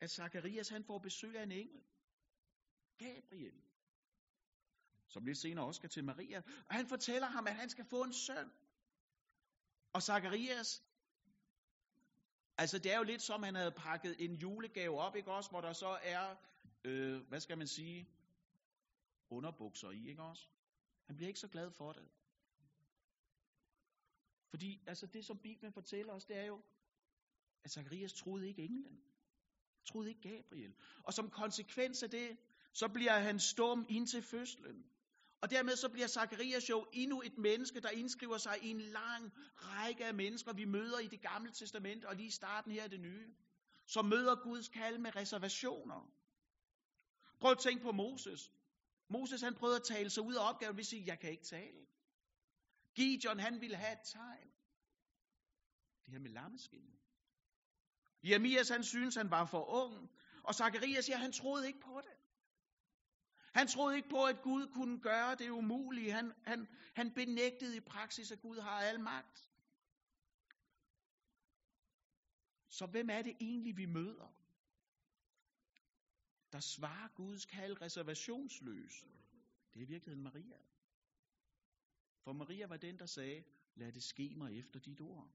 at 0.00 0.10
Zacharias 0.10 0.68
han 0.68 0.84
får 0.84 0.98
besøg 0.98 1.36
af 1.36 1.42
en 1.42 1.52
engel. 1.52 1.84
Gabriel. 2.98 3.62
Som 5.08 5.24
lidt 5.24 5.38
senere 5.38 5.66
også 5.66 5.78
skal 5.78 5.90
til 5.90 6.04
Maria. 6.04 6.42
Og 6.68 6.74
han 6.74 6.86
fortæller 6.86 7.26
ham, 7.26 7.46
at 7.46 7.54
han 7.54 7.70
skal 7.70 7.84
få 7.84 8.02
en 8.02 8.12
søn. 8.12 8.52
Og 9.92 10.02
Zacharias, 10.02 10.82
altså 12.58 12.78
det 12.78 12.92
er 12.92 12.96
jo 12.96 13.02
lidt 13.02 13.22
som, 13.22 13.42
han 13.42 13.54
havde 13.54 13.72
pakket 13.72 14.16
en 14.18 14.34
julegave 14.34 14.98
op, 14.98 15.16
ikke 15.16 15.32
også? 15.32 15.50
Hvor 15.50 15.60
der 15.60 15.72
så 15.72 15.98
er, 16.02 16.36
øh, 16.84 17.20
hvad 17.28 17.40
skal 17.40 17.58
man 17.58 17.66
sige, 17.66 18.08
underbukser 19.30 19.90
i, 19.90 20.08
ikke 20.08 20.22
også? 20.22 20.46
Han 21.06 21.16
bliver 21.16 21.28
ikke 21.28 21.40
så 21.40 21.48
glad 21.48 21.70
for 21.70 21.92
det. 21.92 22.08
Fordi 24.50 24.82
altså 24.86 25.06
det, 25.06 25.24
som 25.24 25.38
Bibelen 25.38 25.72
fortæller 25.72 26.12
os, 26.12 26.24
det 26.24 26.36
er 26.36 26.44
jo, 26.44 26.62
at 27.64 27.70
Zacharias 27.70 28.12
troede 28.12 28.48
ikke 28.48 28.62
englen. 28.62 29.02
Troede 29.84 30.08
ikke 30.08 30.20
Gabriel. 30.20 30.74
Og 31.02 31.12
som 31.12 31.30
konsekvens 31.30 32.02
af 32.02 32.10
det, 32.10 32.36
så 32.72 32.88
bliver 32.88 33.18
han 33.18 33.38
stum 33.38 33.86
indtil 33.88 34.22
fødslen. 34.22 34.91
Og 35.42 35.50
dermed 35.50 35.76
så 35.76 35.88
bliver 35.88 36.06
Zacharias 36.06 36.70
jo 36.70 36.86
endnu 36.92 37.22
et 37.22 37.38
menneske, 37.38 37.80
der 37.80 37.90
indskriver 37.90 38.38
sig 38.38 38.58
i 38.62 38.68
en 38.68 38.80
lang 38.80 39.32
række 39.56 40.06
af 40.06 40.14
mennesker, 40.14 40.52
vi 40.52 40.64
møder 40.64 40.98
i 40.98 41.06
det 41.06 41.20
gamle 41.20 41.52
testament, 41.52 42.04
og 42.04 42.16
lige 42.16 42.26
i 42.26 42.30
starten 42.30 42.72
her 42.72 42.84
i 42.84 42.88
det 42.88 43.00
nye, 43.00 43.34
som 43.86 44.04
møder 44.04 44.42
Guds 44.42 44.68
kald 44.68 44.98
med 44.98 45.16
reservationer. 45.16 46.12
Prøv 47.40 47.50
at 47.50 47.58
tænke 47.58 47.82
på 47.82 47.92
Moses. 47.92 48.52
Moses 49.08 49.40
han 49.40 49.54
prøvede 49.54 49.76
at 49.76 49.82
tale 49.82 50.10
sig 50.10 50.22
ud 50.22 50.34
af 50.34 50.48
opgaven 50.48 50.76
ved 50.76 50.80
at 50.82 50.86
sige, 50.86 51.06
jeg 51.06 51.18
kan 51.20 51.30
ikke 51.30 51.44
tale. 51.44 51.86
Gideon 52.94 53.38
han 53.38 53.60
ville 53.60 53.76
have 53.76 53.92
et 53.92 54.04
tegn. 54.04 54.48
Det 56.04 56.12
her 56.12 56.18
med 56.18 56.30
lammeskinnen. 56.30 57.00
Jeremias 58.24 58.68
han 58.68 58.84
synes, 58.84 59.14
han 59.14 59.30
var 59.30 59.44
for 59.44 59.64
ung. 59.64 60.10
Og 60.42 60.54
Zacharias 60.54 61.04
siger, 61.04 61.16
han 61.16 61.32
troede 61.32 61.66
ikke 61.66 61.80
på 61.80 62.00
det. 62.04 62.16
Han 63.54 63.68
troede 63.68 63.96
ikke 63.96 64.08
på, 64.08 64.24
at 64.24 64.42
Gud 64.42 64.66
kunne 64.66 65.00
gøre 65.00 65.34
det 65.34 65.50
umulige. 65.50 66.12
Han, 66.12 66.32
han, 66.44 66.68
han 66.94 67.14
benægtede 67.14 67.76
i 67.76 67.80
praksis, 67.80 68.32
at 68.32 68.40
Gud 68.40 68.58
har 68.58 68.80
al 68.80 69.00
magt. 69.00 69.48
Så 72.68 72.86
hvem 72.86 73.10
er 73.10 73.22
det 73.22 73.36
egentlig, 73.40 73.76
vi 73.76 73.86
møder? 73.86 74.34
Der 76.52 76.60
svarer 76.60 77.08
Guds 77.08 77.46
kald 77.46 77.80
reservationsløs. 77.82 79.06
Det 79.74 79.80
er 79.80 79.84
i 79.84 79.88
virkeligheden 79.88 80.22
Maria. 80.22 80.58
For 82.20 82.32
Maria 82.32 82.66
var 82.66 82.76
den, 82.76 82.98
der 82.98 83.06
sagde, 83.06 83.44
lad 83.74 83.92
det 83.92 84.02
ske 84.02 84.34
mig 84.36 84.58
efter 84.58 84.80
dit 84.80 85.00
ord. 85.00 85.30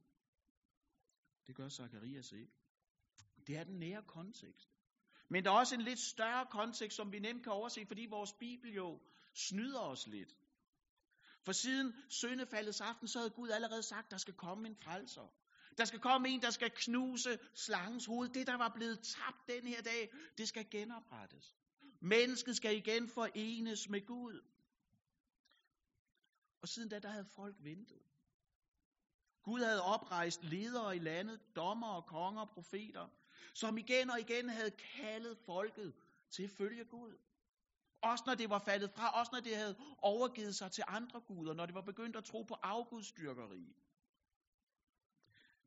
Det 1.47 1.55
gør 1.55 1.69
Zacharias 1.69 2.31
ikke. 2.31 2.53
Det 3.47 3.57
er 3.57 3.63
den 3.63 3.79
nære 3.79 4.03
kontekst. 4.03 4.76
Men 5.29 5.46
der 5.46 5.51
er 5.51 5.55
også 5.55 5.75
en 5.75 5.81
lidt 5.81 6.00
større 6.00 6.46
kontekst, 6.46 6.96
som 6.96 7.12
vi 7.12 7.19
nemt 7.19 7.43
kan 7.43 7.51
overse, 7.51 7.86
fordi 7.86 8.05
vores 8.05 8.34
Bibel 8.34 8.74
jo 8.74 9.00
snyder 9.34 9.79
os 9.79 10.07
lidt. 10.07 10.36
For 11.46 11.51
siden 11.51 11.93
søndefaldets 12.10 12.81
aften, 12.81 13.07
så 13.07 13.19
havde 13.19 13.29
Gud 13.29 13.50
allerede 13.50 13.84
sagt, 13.84 14.12
der 14.12 14.17
skal 14.17 14.34
komme 14.34 14.67
en 14.67 14.75
frelser. 14.75 15.34
Der 15.77 15.86
skal 15.86 16.00
komme 16.00 16.29
en, 16.29 16.41
der 16.41 16.50
skal 16.50 16.72
knuse 16.72 17.39
slangens 17.53 18.05
hoved. 18.05 18.29
Det, 18.29 18.48
der 18.48 18.57
var 18.57 18.72
blevet 18.75 19.00
tabt 19.00 19.48
den 19.48 19.67
her 19.67 19.81
dag, 19.81 20.13
det 20.38 20.48
skal 20.48 20.69
genoprettes. 20.72 21.55
Mennesket 22.01 22.55
skal 22.55 22.77
igen 22.77 23.10
forenes 23.10 23.89
med 23.89 24.05
Gud. 24.05 24.41
Og 26.62 26.67
siden 26.67 26.89
da, 26.89 27.00
der 27.00 27.10
havde 27.10 27.25
folk 27.36 27.55
ventet. 27.60 28.01
Gud 29.43 29.60
havde 29.60 29.84
oprejst 29.84 30.43
ledere 30.43 30.96
i 30.96 31.00
landet, 31.00 31.39
dommer 31.55 31.88
og 31.88 32.05
konger 32.05 32.41
og 32.41 32.50
profeter, 32.50 33.07
som 33.53 33.77
igen 33.77 34.10
og 34.10 34.20
igen 34.20 34.50
havde 34.50 34.72
kaldet 34.72 35.38
folket 35.38 35.94
til 36.29 36.44
at 36.44 36.50
følge 36.50 36.86
Gud. 36.86 37.17
Også 38.01 38.24
når 38.27 38.36
det 38.36 38.50
var 38.50 38.60
faldet 38.60 38.91
fra, 38.91 39.20
også 39.20 39.29
når 39.34 39.39
det 39.39 39.56
havde 39.56 39.77
overgivet 39.98 40.56
sig 40.56 40.72
til 40.72 40.84
andre 40.88 41.22
guder, 41.22 41.53
når 41.53 41.65
det 41.65 41.75
var 41.75 41.82
begyndt 41.82 42.15
at 42.15 42.24
tro 42.25 42.41
på 42.44 42.53
afgudstyrkeri. 42.53 43.75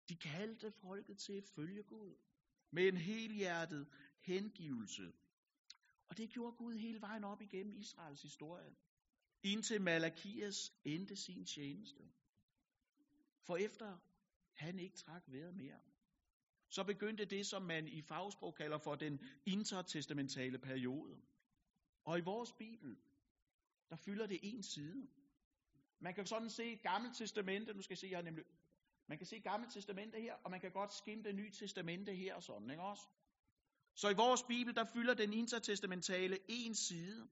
De 0.08 0.16
kaldte 0.16 0.72
folket 0.72 1.18
til 1.18 1.32
at 1.32 1.44
følge 1.44 1.82
Gud 1.82 2.14
med 2.70 2.88
en 2.88 2.96
helhjertet 2.96 3.86
hengivelse. 4.20 5.12
Og 6.08 6.16
det 6.16 6.30
gjorde 6.30 6.56
Gud 6.56 6.74
hele 6.74 7.00
vejen 7.00 7.24
op 7.24 7.42
igennem 7.42 7.76
Israels 7.76 8.22
historie. 8.22 8.76
indtil 9.42 9.80
Malakias 9.80 10.72
endte 10.84 11.16
sin 11.16 11.44
tjeneste. 11.44 12.02
For 13.42 13.56
efter 13.56 13.98
han 14.52 14.78
ikke 14.78 14.96
trak 14.96 15.22
vejret 15.26 15.54
mere, 15.54 15.80
så 16.70 16.84
begyndte 16.84 17.24
det, 17.24 17.46
som 17.46 17.62
man 17.62 17.88
i 17.88 18.02
fagsprog 18.02 18.54
kalder 18.54 18.78
for 18.78 18.94
den 18.94 19.20
intertestamentale 19.46 20.58
periode. 20.58 21.20
Og 22.04 22.18
i 22.18 22.20
vores 22.20 22.52
Bibel, 22.52 22.96
der 23.90 23.96
fylder 23.96 24.26
det 24.26 24.38
en 24.42 24.62
side. 24.62 25.08
Man 26.00 26.14
kan 26.14 26.26
sådan 26.26 26.50
se 26.50 26.76
Gamle 26.76 27.14
Testamente, 27.14 27.74
nu 27.74 27.82
skal 27.82 27.92
jeg 27.94 27.98
se, 27.98 28.08
jeg 28.10 28.18
har 28.18 28.22
nemlig, 28.22 28.44
man 29.06 29.18
kan 29.18 29.26
se 29.26 29.40
Gamle 29.40 29.70
Testamente 29.70 30.20
her, 30.20 30.34
og 30.34 30.50
man 30.50 30.60
kan 30.60 30.70
godt 30.70 30.94
skimte 30.94 31.28
det 31.28 31.36
nye 31.36 31.50
testamente 31.50 32.14
her 32.14 32.34
og 32.34 32.42
sådan, 32.42 32.70
ikke 32.70 32.82
også? 32.82 33.02
Så 33.94 34.08
i 34.08 34.14
vores 34.14 34.42
Bibel, 34.42 34.74
der 34.74 34.84
fylder 34.84 35.14
den 35.14 35.32
intertestamentale 35.32 36.38
en 36.48 36.74
side. 36.74 37.28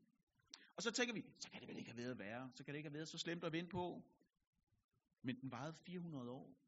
Og 0.76 0.83
så 0.83 0.90
tænker 0.90 1.14
vi, 1.14 1.25
så 1.38 1.50
kan 1.50 1.61
det 1.61 1.68
vel 1.68 1.78
ikke 1.78 1.90
have 1.90 1.99
været 1.99 2.18
værre, 2.18 2.50
så 2.54 2.64
kan 2.64 2.75
det 2.75 2.78
ikke 2.78 2.88
have 2.88 2.95
været 2.95 3.09
så 3.09 3.18
slemt 3.18 3.45
at 3.45 3.52
vinde 3.52 3.68
på. 3.68 4.02
Men 5.23 5.40
den 5.40 5.50
varede 5.50 5.75
400 5.87 6.30
år. 6.30 6.67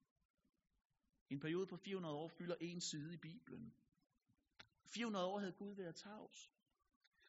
En 1.30 1.40
periode 1.40 1.66
på 1.66 1.76
400 1.76 2.14
år 2.14 2.28
fylder 2.28 2.54
en 2.60 2.80
side 2.80 3.14
i 3.14 3.16
Bibelen. 3.16 3.74
400 4.84 5.26
år 5.26 5.38
havde 5.38 5.52
Gud 5.52 5.74
været 5.74 5.94
tavs. 5.94 6.50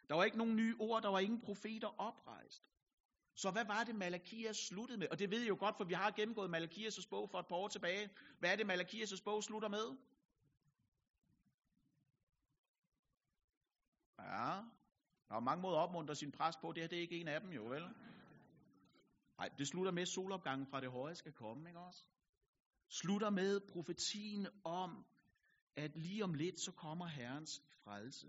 Der 0.10 0.15
var 0.15 0.24
ikke 0.24 0.38
nogen 0.38 0.55
nye 0.55 0.75
ord, 0.79 1.01
der 1.01 1.10
var 1.10 1.20
ingen 1.20 1.41
profeter 1.41 1.88
oprejst. 1.88 2.63
Så 3.34 3.51
hvad 3.51 3.65
var 3.65 3.84
det, 3.84 3.96
Malakias 3.96 4.58
sluttede 4.58 4.98
med? 4.98 5.08
Og 5.08 5.20
det 5.20 5.31
ved 5.31 5.41
I 5.41 5.48
jo 5.48 5.55
godt, 5.60 5.77
for 5.77 5.84
vi 5.84 5.93
har 5.93 6.12
gennemgået 6.12 6.55
Malakias' 6.55 7.10
bog 7.10 7.29
for 7.29 7.39
et 7.39 7.48
par 7.48 7.55
år 7.55 7.67
tilbage. 7.67 8.10
Hvad 8.39 8.51
er 8.51 8.55
det, 8.55 8.65
Malakias' 8.72 9.24
bog 9.24 9.43
slutter 9.43 9.70
med? 9.70 9.98
Ja, 14.20 14.62
der 15.29 15.36
er 15.36 15.39
mange 15.39 15.62
måder 15.62 15.77
at 15.77 15.84
opmuntre 15.84 16.15
sin 16.15 16.31
præst 16.31 16.62
på. 16.62 16.72
Det 16.72 16.84
her 16.84 16.88
det 16.88 16.98
er 16.98 17.01
ikke 17.01 17.20
en 17.22 17.27
af 17.27 17.41
dem 17.41 17.50
jo, 17.50 17.63
vel? 17.65 17.84
Nej, 19.38 19.50
det 19.58 19.67
slutter 19.67 19.91
med, 19.91 20.01
at 20.01 20.08
solopgangen 20.08 20.67
fra 20.67 20.81
det 20.81 20.91
høje 20.91 21.15
skal 21.15 21.34
komme, 21.34 21.70
ikke 21.70 21.79
også? 21.79 22.05
Slutter 22.91 23.29
med 23.29 23.60
profetien 23.74 24.48
om, 24.63 25.05
at 25.75 25.91
lige 25.95 26.24
om 26.24 26.33
lidt, 26.33 26.60
så 26.60 26.71
kommer 26.71 27.07
Herrens 27.07 27.62
frelse. 27.83 28.27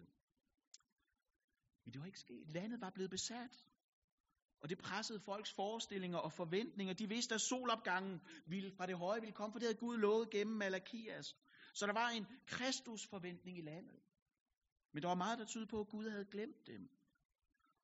Men 1.85 1.93
det 1.93 2.01
var 2.01 2.07
ikke 2.07 2.19
sket. 2.19 2.49
Landet 2.49 2.81
var 2.81 2.91
blevet 2.91 3.11
besat. 3.11 3.65
Og 4.61 4.69
det 4.69 4.79
pressede 4.79 5.21
folks 5.21 5.53
forestillinger 5.53 6.19
og 6.19 6.33
forventninger. 6.33 6.95
De 6.95 7.09
vidste, 7.09 7.35
at 7.35 7.41
solopgangen 7.41 8.21
ville, 8.47 8.73
fra 8.77 8.87
det 8.87 8.99
høje 8.99 9.21
ville 9.21 9.35
komme, 9.35 9.53
for 9.53 9.59
det 9.59 9.67
havde 9.67 9.79
Gud 9.79 9.99
lovet 9.99 10.31
gennem 10.31 10.57
Malakias. 10.57 11.37
Så 11.75 11.87
der 11.87 11.93
var 11.93 12.09
en 12.09 12.27
Kristusforventning 12.47 13.59
i 13.59 13.63
landet. 13.63 14.01
Men 14.93 15.03
der 15.03 15.09
var 15.09 15.15
meget, 15.15 15.39
der 15.39 15.45
tyder 15.45 15.67
på, 15.67 15.81
at 15.81 15.89
Gud 15.89 16.11
havde 16.11 16.25
glemt 16.25 16.67
dem. 16.67 16.89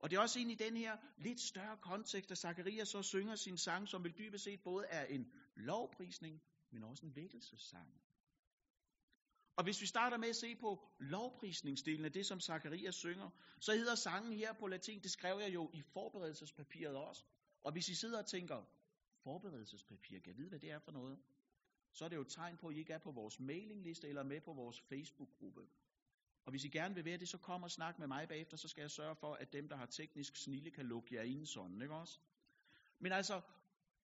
Og 0.00 0.10
det 0.10 0.16
er 0.16 0.20
også 0.20 0.40
ind 0.40 0.50
i 0.50 0.54
den 0.54 0.76
her 0.76 0.96
lidt 1.16 1.40
større 1.40 1.76
kontekst, 1.76 2.30
at 2.30 2.38
Zacharias 2.38 2.88
så 2.88 3.02
synger 3.02 3.36
sin 3.36 3.58
sang, 3.58 3.88
som 3.88 4.04
vel 4.04 4.18
dybest 4.18 4.44
set 4.44 4.60
både 4.64 4.86
er 4.86 5.04
en 5.04 5.32
lovprisning, 5.56 6.42
men 6.70 6.82
også 6.82 7.06
en 7.06 7.16
vækkelsessang. 7.16 8.00
Og 9.56 9.64
hvis 9.64 9.80
vi 9.80 9.86
starter 9.86 10.16
med 10.16 10.28
at 10.28 10.36
se 10.36 10.56
på 10.56 10.88
lovprisningsdelen 10.98 12.04
af 12.04 12.12
det, 12.12 12.26
som 12.26 12.40
Zacharias 12.40 12.94
synger, 12.94 13.30
så 13.60 13.72
hedder 13.72 13.94
sangen 13.94 14.32
her 14.32 14.52
på 14.52 14.66
latin, 14.66 15.02
det 15.02 15.10
skrev 15.10 15.38
jeg 15.38 15.54
jo 15.54 15.70
i 15.74 15.82
forberedelsespapiret 15.82 16.96
også. 16.96 17.24
Og 17.62 17.72
hvis 17.72 17.88
I 17.88 17.94
sidder 17.94 18.18
og 18.18 18.26
tænker, 18.26 18.64
forberedelsespapir, 19.22 20.18
kan 20.20 20.30
jeg 20.30 20.36
vide, 20.36 20.48
hvad 20.48 20.58
det 20.58 20.70
er 20.70 20.78
for 20.78 20.92
noget? 20.92 21.18
Så 21.92 22.04
er 22.04 22.08
det 22.08 22.16
jo 22.16 22.20
et 22.20 22.28
tegn 22.28 22.56
på, 22.56 22.68
at 22.68 22.74
I 22.74 22.78
ikke 22.78 22.92
er 22.92 22.98
på 22.98 23.10
vores 23.10 23.40
mailingliste 23.40 24.08
eller 24.08 24.22
med 24.22 24.40
på 24.40 24.52
vores 24.52 24.80
Facebook-gruppe. 24.80 25.68
Og 26.44 26.50
hvis 26.50 26.64
I 26.64 26.68
gerne 26.68 26.94
vil 26.94 27.04
være 27.04 27.16
det, 27.16 27.28
så 27.28 27.38
kom 27.38 27.62
og 27.62 27.70
snak 27.70 27.98
med 27.98 28.06
mig 28.06 28.28
bagefter, 28.28 28.56
så 28.56 28.68
skal 28.68 28.80
jeg 28.80 28.90
sørge 28.90 29.16
for, 29.16 29.34
at 29.34 29.52
dem, 29.52 29.68
der 29.68 29.76
har 29.76 29.86
teknisk 29.86 30.36
snille, 30.36 30.70
kan 30.70 30.86
lukke 30.86 31.14
jer 31.14 31.22
ind 31.22 31.46
sådan, 31.46 31.82
ikke 31.82 31.94
også? 31.94 32.18
Men 32.98 33.12
altså, 33.12 33.40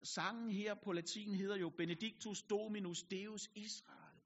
sangen 0.05 0.51
her 0.51 0.75
på 0.75 0.93
latin 0.93 1.35
hedder 1.35 1.57
jo 1.57 1.69
Benedictus 1.71 2.43
Dominus 2.43 3.03
Deus 3.03 3.51
Israel. 3.55 4.21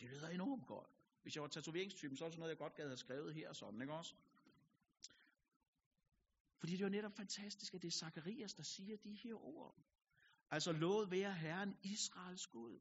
Det 0.00 0.08
lyder 0.08 0.28
enormt 0.28 0.66
godt. 0.66 0.90
Hvis 1.22 1.34
jeg 1.34 1.42
var 1.42 1.48
tatoveringstypen, 1.48 2.16
så 2.16 2.24
er 2.24 2.28
det 2.28 2.34
sådan 2.34 2.40
noget, 2.40 2.50
jeg 2.50 2.58
godt 2.58 2.74
gad 2.74 2.86
have 2.86 2.96
skrevet 2.96 3.34
her 3.34 3.52
sådan, 3.52 3.80
ikke 3.80 3.92
også? 3.92 4.14
Fordi 6.58 6.72
det 6.72 6.80
er 6.80 6.84
jo 6.84 6.90
netop 6.90 7.16
fantastisk, 7.16 7.74
at 7.74 7.82
det 7.82 7.88
er 7.88 7.92
Zacharias, 7.92 8.54
der 8.54 8.62
siger 8.62 8.96
de 8.96 9.14
her 9.14 9.34
ord. 9.34 9.76
Altså, 10.50 10.72
lovet 10.72 11.10
være 11.10 11.32
Herren 11.32 11.76
Israels 11.82 12.46
Gud. 12.46 12.78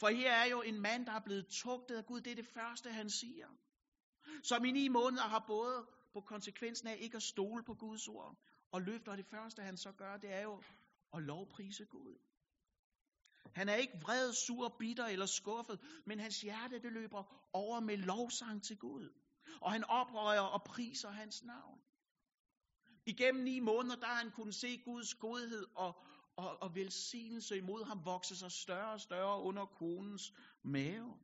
For 0.00 0.08
her 0.08 0.32
er 0.32 0.44
jo 0.44 0.62
en 0.62 0.80
mand, 0.80 1.06
der 1.06 1.12
er 1.12 1.24
blevet 1.24 1.46
tugtet 1.46 1.96
af 1.96 2.06
Gud. 2.06 2.20
Det 2.20 2.30
er 2.30 2.36
det 2.36 2.46
første, 2.46 2.92
han 2.92 3.10
siger. 3.10 3.48
Som 4.42 4.64
i 4.64 4.72
ni 4.72 4.88
måneder 4.88 5.22
har 5.22 5.44
både 5.46 5.86
på 6.12 6.20
konsekvensen 6.20 6.88
af 6.88 6.96
ikke 7.00 7.16
at 7.16 7.22
stole 7.22 7.64
på 7.64 7.74
Guds 7.74 8.08
ord 8.08 8.38
og 8.74 8.82
løfter. 8.82 9.12
Og 9.12 9.18
det 9.18 9.26
første, 9.26 9.62
han 9.62 9.76
så 9.76 9.92
gør, 9.92 10.16
det 10.16 10.32
er 10.32 10.42
jo 10.42 10.62
at 11.14 11.22
lovprise 11.22 11.84
Gud. 11.84 12.18
Han 13.54 13.68
er 13.68 13.74
ikke 13.74 13.98
vred, 14.02 14.32
sur, 14.32 14.68
bitter 14.78 15.06
eller 15.06 15.26
skuffet, 15.26 15.80
men 16.06 16.20
hans 16.20 16.40
hjerte 16.40 16.82
det 16.82 16.92
løber 16.92 17.48
over 17.52 17.80
med 17.80 17.96
lovsang 17.96 18.62
til 18.62 18.76
Gud. 18.76 19.08
Og 19.60 19.72
han 19.72 19.84
oprører 19.84 20.40
og 20.40 20.62
priser 20.64 21.10
hans 21.10 21.44
navn. 21.44 21.80
Igennem 23.06 23.44
ni 23.44 23.60
måneder, 23.60 23.96
der 23.96 24.06
har 24.06 24.14
han 24.14 24.30
kunnet 24.30 24.54
se 24.54 24.78
Guds 24.84 25.14
godhed 25.14 25.66
og, 25.76 25.96
og, 26.36 26.62
og 26.62 26.74
velsignelse 26.74 27.56
imod 27.56 27.84
ham 27.84 28.04
vokse 28.04 28.36
sig 28.36 28.52
større 28.52 28.92
og 28.92 29.00
større 29.00 29.42
under 29.42 29.66
konens 29.66 30.32
mave. 30.62 31.18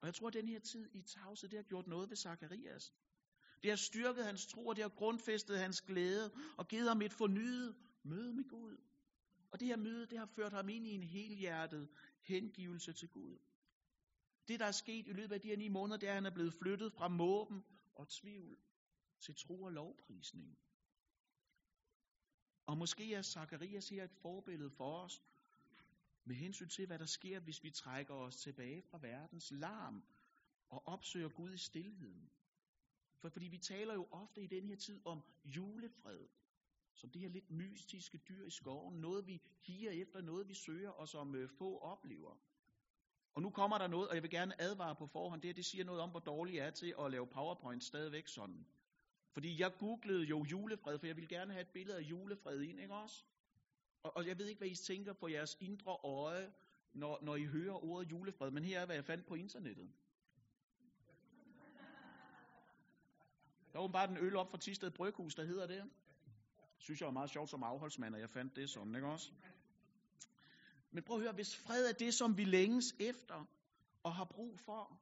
Og 0.00 0.06
jeg 0.06 0.14
tror, 0.14 0.28
at 0.28 0.34
den 0.34 0.48
her 0.48 0.60
tid 0.60 0.88
i 0.94 1.02
tavse, 1.02 1.48
det 1.48 1.56
har 1.56 1.62
gjort 1.62 1.86
noget 1.86 2.10
ved 2.10 2.16
Zakarias. 2.16 2.92
Det 3.66 3.72
har 3.72 3.76
styrket 3.76 4.26
hans 4.26 4.46
tro, 4.46 4.66
og 4.66 4.76
det 4.76 4.84
har 4.84 4.88
grundfæstet 4.88 5.58
hans 5.58 5.80
glæde, 5.80 6.30
og 6.58 6.68
givet 6.68 6.88
ham 6.88 7.02
et 7.02 7.12
fornyet 7.12 7.76
møde 8.02 8.32
med 8.34 8.44
Gud. 8.48 8.76
Og 9.50 9.60
det 9.60 9.68
her 9.68 9.76
møde, 9.76 10.06
det 10.06 10.18
har 10.18 10.26
ført 10.26 10.52
ham 10.52 10.68
ind 10.68 10.86
i 10.86 10.90
en 10.90 11.02
helhjertet 11.02 11.88
hengivelse 12.22 12.92
til 12.92 13.08
Gud. 13.08 13.38
Det, 14.48 14.60
der 14.60 14.66
er 14.66 14.72
sket 14.72 15.08
i 15.08 15.12
løbet 15.12 15.34
af 15.34 15.40
de 15.40 15.48
her 15.48 15.56
ni 15.56 15.68
måneder, 15.68 15.98
det 15.98 16.06
er, 16.06 16.10
at 16.10 16.14
han 16.14 16.26
er 16.26 16.34
blevet 16.34 16.54
flyttet 16.54 16.92
fra 16.92 17.08
måben 17.08 17.64
og 17.94 18.08
tvivl 18.08 18.58
til 19.20 19.34
tro 19.34 19.62
og 19.62 19.72
lovprisning. 19.72 20.58
Og 22.66 22.78
måske 22.78 23.14
er 23.14 23.22
Zakarias 23.22 23.88
her 23.88 24.04
et 24.04 24.14
forbillede 24.22 24.70
for 24.70 25.04
os, 25.04 25.22
med 26.24 26.36
hensyn 26.36 26.68
til, 26.68 26.86
hvad 26.86 26.98
der 26.98 27.06
sker, 27.06 27.40
hvis 27.40 27.62
vi 27.62 27.70
trækker 27.70 28.14
os 28.14 28.36
tilbage 28.36 28.82
fra 28.82 28.98
verdens 29.02 29.50
larm 29.50 30.04
og 30.68 30.86
opsøger 30.86 31.28
Gud 31.28 31.52
i 31.52 31.58
stillheden. 31.58 32.30
For 33.18 33.28
fordi 33.28 33.46
vi 33.48 33.58
taler 33.58 33.94
jo 33.94 34.08
ofte 34.10 34.42
i 34.42 34.46
den 34.46 34.66
her 34.66 34.76
tid 34.76 35.00
om 35.04 35.22
julefred, 35.44 36.28
som 36.94 37.10
det 37.10 37.22
her 37.22 37.28
lidt 37.28 37.50
mystiske 37.50 38.18
dyr 38.18 38.46
i 38.46 38.50
skoven, 38.50 39.00
noget 39.00 39.26
vi 39.26 39.42
higer 39.60 39.90
efter, 39.90 40.20
noget 40.20 40.48
vi 40.48 40.54
søger, 40.54 40.90
og 40.90 41.08
som 41.08 41.34
øh, 41.34 41.48
få 41.48 41.78
oplever. 41.78 42.38
Og 43.34 43.42
nu 43.42 43.50
kommer 43.50 43.78
der 43.78 43.86
noget, 43.86 44.08
og 44.08 44.14
jeg 44.14 44.22
vil 44.22 44.30
gerne 44.30 44.60
advare 44.60 44.96
på 44.96 45.06
forhånd, 45.06 45.42
det 45.42 45.48
her, 45.48 45.54
det 45.54 45.64
siger 45.64 45.84
noget 45.84 46.00
om, 46.00 46.10
hvor 46.10 46.20
dårlig 46.20 46.54
jeg 46.54 46.66
er 46.66 46.70
til 46.70 46.94
at 47.00 47.10
lave 47.10 47.26
PowerPoint 47.26 47.84
stadigvæk 47.84 48.28
sådan. 48.28 48.66
Fordi 49.32 49.60
jeg 49.60 49.72
googlede 49.78 50.24
jo 50.24 50.44
julefred, 50.44 50.98
for 50.98 51.06
jeg 51.06 51.16
ville 51.16 51.28
gerne 51.28 51.52
have 51.52 51.60
et 51.60 51.68
billede 51.68 51.98
af 51.98 52.02
julefred 52.02 52.60
ind, 52.60 52.80
ikke 52.80 52.94
også? 52.94 53.24
Og, 54.02 54.16
og 54.16 54.26
jeg 54.26 54.38
ved 54.38 54.46
ikke, 54.46 54.58
hvad 54.58 54.68
I 54.68 54.74
tænker 54.74 55.12
på 55.12 55.28
jeres 55.28 55.56
indre 55.60 55.92
øje, 55.92 56.52
når, 56.92 57.18
når 57.22 57.36
I 57.36 57.44
hører 57.44 57.84
ordet 57.84 58.10
julefred, 58.10 58.50
men 58.50 58.64
her 58.64 58.80
er, 58.80 58.86
hvad 58.86 58.96
jeg 58.96 59.04
fandt 59.04 59.26
på 59.26 59.34
internettet. 59.34 59.92
Der 63.76 63.80
var 63.82 63.88
bare 63.88 64.06
den 64.06 64.16
øl 64.16 64.36
op 64.36 64.50
fra 64.50 64.58
Tisted 64.58 64.90
Bryghus, 64.90 65.34
der 65.34 65.44
hedder 65.44 65.66
det. 65.66 65.84
Synes 66.78 67.00
jeg 67.00 67.06
var 67.06 67.12
meget 67.12 67.30
sjovt 67.30 67.50
som 67.50 67.62
afholdsmand, 67.62 68.14
at 68.14 68.20
jeg 68.20 68.30
fandt 68.30 68.56
det 68.56 68.70
sådan, 68.70 68.94
ikke 68.94 69.06
også? 69.06 69.32
Men 70.90 71.02
prøv 71.02 71.16
at 71.16 71.22
høre, 71.22 71.32
hvis 71.32 71.56
fred 71.56 71.88
er 71.88 71.92
det, 71.92 72.14
som 72.14 72.36
vi 72.36 72.44
længes 72.44 72.94
efter 73.00 73.44
og 74.02 74.14
har 74.14 74.24
brug 74.24 74.58
for, 74.58 75.00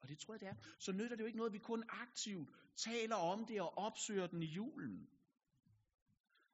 og 0.00 0.08
det 0.08 0.18
tror 0.18 0.34
jeg, 0.34 0.40
det 0.40 0.48
er, 0.48 0.54
så 0.78 0.92
nytter 0.92 1.16
det 1.16 1.20
jo 1.20 1.26
ikke 1.26 1.36
noget, 1.36 1.50
at 1.50 1.54
vi 1.54 1.58
kun 1.58 1.84
aktivt 1.88 2.48
taler 2.76 3.16
om 3.16 3.46
det 3.46 3.60
og 3.60 3.78
opsøger 3.78 4.26
den 4.26 4.42
i 4.42 4.46
julen. 4.46 5.08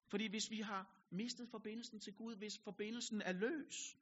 Fordi 0.07 0.27
hvis 0.27 0.51
vi 0.51 0.61
har 0.61 0.91
mistet 1.11 1.49
forbindelsen 1.49 2.01
til 2.01 2.15
Gud, 2.15 2.37
hvis 2.37 2.59
forbindelsen 2.59 3.23
er 3.23 3.33
løs, 3.33 3.97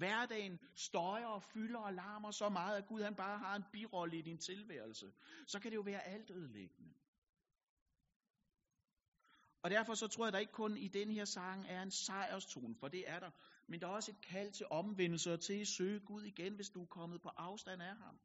hverdagen 0.00 0.58
støjer 0.74 1.26
og 1.26 1.42
fylder 1.42 1.78
og 1.78 1.94
larmer 1.94 2.30
så 2.30 2.48
meget, 2.48 2.76
at 2.76 2.86
Gud 2.86 3.02
han 3.02 3.14
bare 3.14 3.38
har 3.38 3.56
en 3.56 3.64
birolle 3.72 4.18
i 4.18 4.22
din 4.22 4.38
tilværelse, 4.38 5.12
så 5.46 5.60
kan 5.60 5.70
det 5.70 5.76
jo 5.76 5.82
være 5.82 6.02
alt 6.06 6.30
ødelæggende. 6.30 6.94
Og 9.62 9.70
derfor 9.70 9.94
så 9.94 10.08
tror 10.08 10.24
jeg, 10.24 10.28
at 10.28 10.32
der 10.32 10.38
ikke 10.38 10.52
kun 10.52 10.76
i 10.76 10.88
den 10.88 11.10
her 11.10 11.24
sang 11.24 11.66
er 11.68 11.82
en 11.82 11.90
sejrstone, 11.90 12.74
for 12.80 12.88
det 12.88 13.10
er 13.10 13.18
der, 13.18 13.30
men 13.68 13.80
der 13.80 13.86
er 13.86 13.90
også 13.90 14.10
et 14.10 14.20
kald 14.20 14.52
til 14.52 14.66
omvendelse 14.70 15.32
og 15.32 15.40
til 15.40 15.60
at 15.60 15.66
søge 15.66 16.00
Gud 16.00 16.22
igen, 16.22 16.54
hvis 16.54 16.68
du 16.68 16.82
er 16.82 16.86
kommet 16.86 17.22
på 17.22 17.28
afstand 17.28 17.82
af 17.82 17.96
ham. 17.96 18.18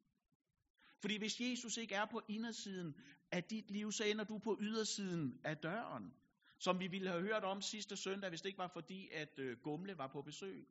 Fordi 1.02 1.18
hvis 1.18 1.42
Jesus 1.42 1.78
ikke 1.78 1.96
er 1.96 2.06
på 2.06 2.22
indersiden 2.30 2.96
af 3.32 3.44
dit 3.44 3.72
liv, 3.72 3.92
så 3.92 4.04
ender 4.04 4.24
du 4.24 4.38
på 4.38 4.58
ydersiden 4.62 5.40
af 5.44 5.58
døren. 5.58 6.14
Som 6.60 6.80
vi 6.80 6.88
ville 6.88 7.10
have 7.10 7.22
hørt 7.22 7.44
om 7.44 7.62
sidste 7.62 7.96
søndag, 7.98 8.30
hvis 8.30 8.42
det 8.42 8.50
ikke 8.50 8.58
var 8.60 8.68
fordi, 8.68 9.10
at 9.12 9.40
øh, 9.40 9.58
Gumle 9.64 9.98
var 9.98 10.08
på 10.08 10.22
besøg. 10.22 10.68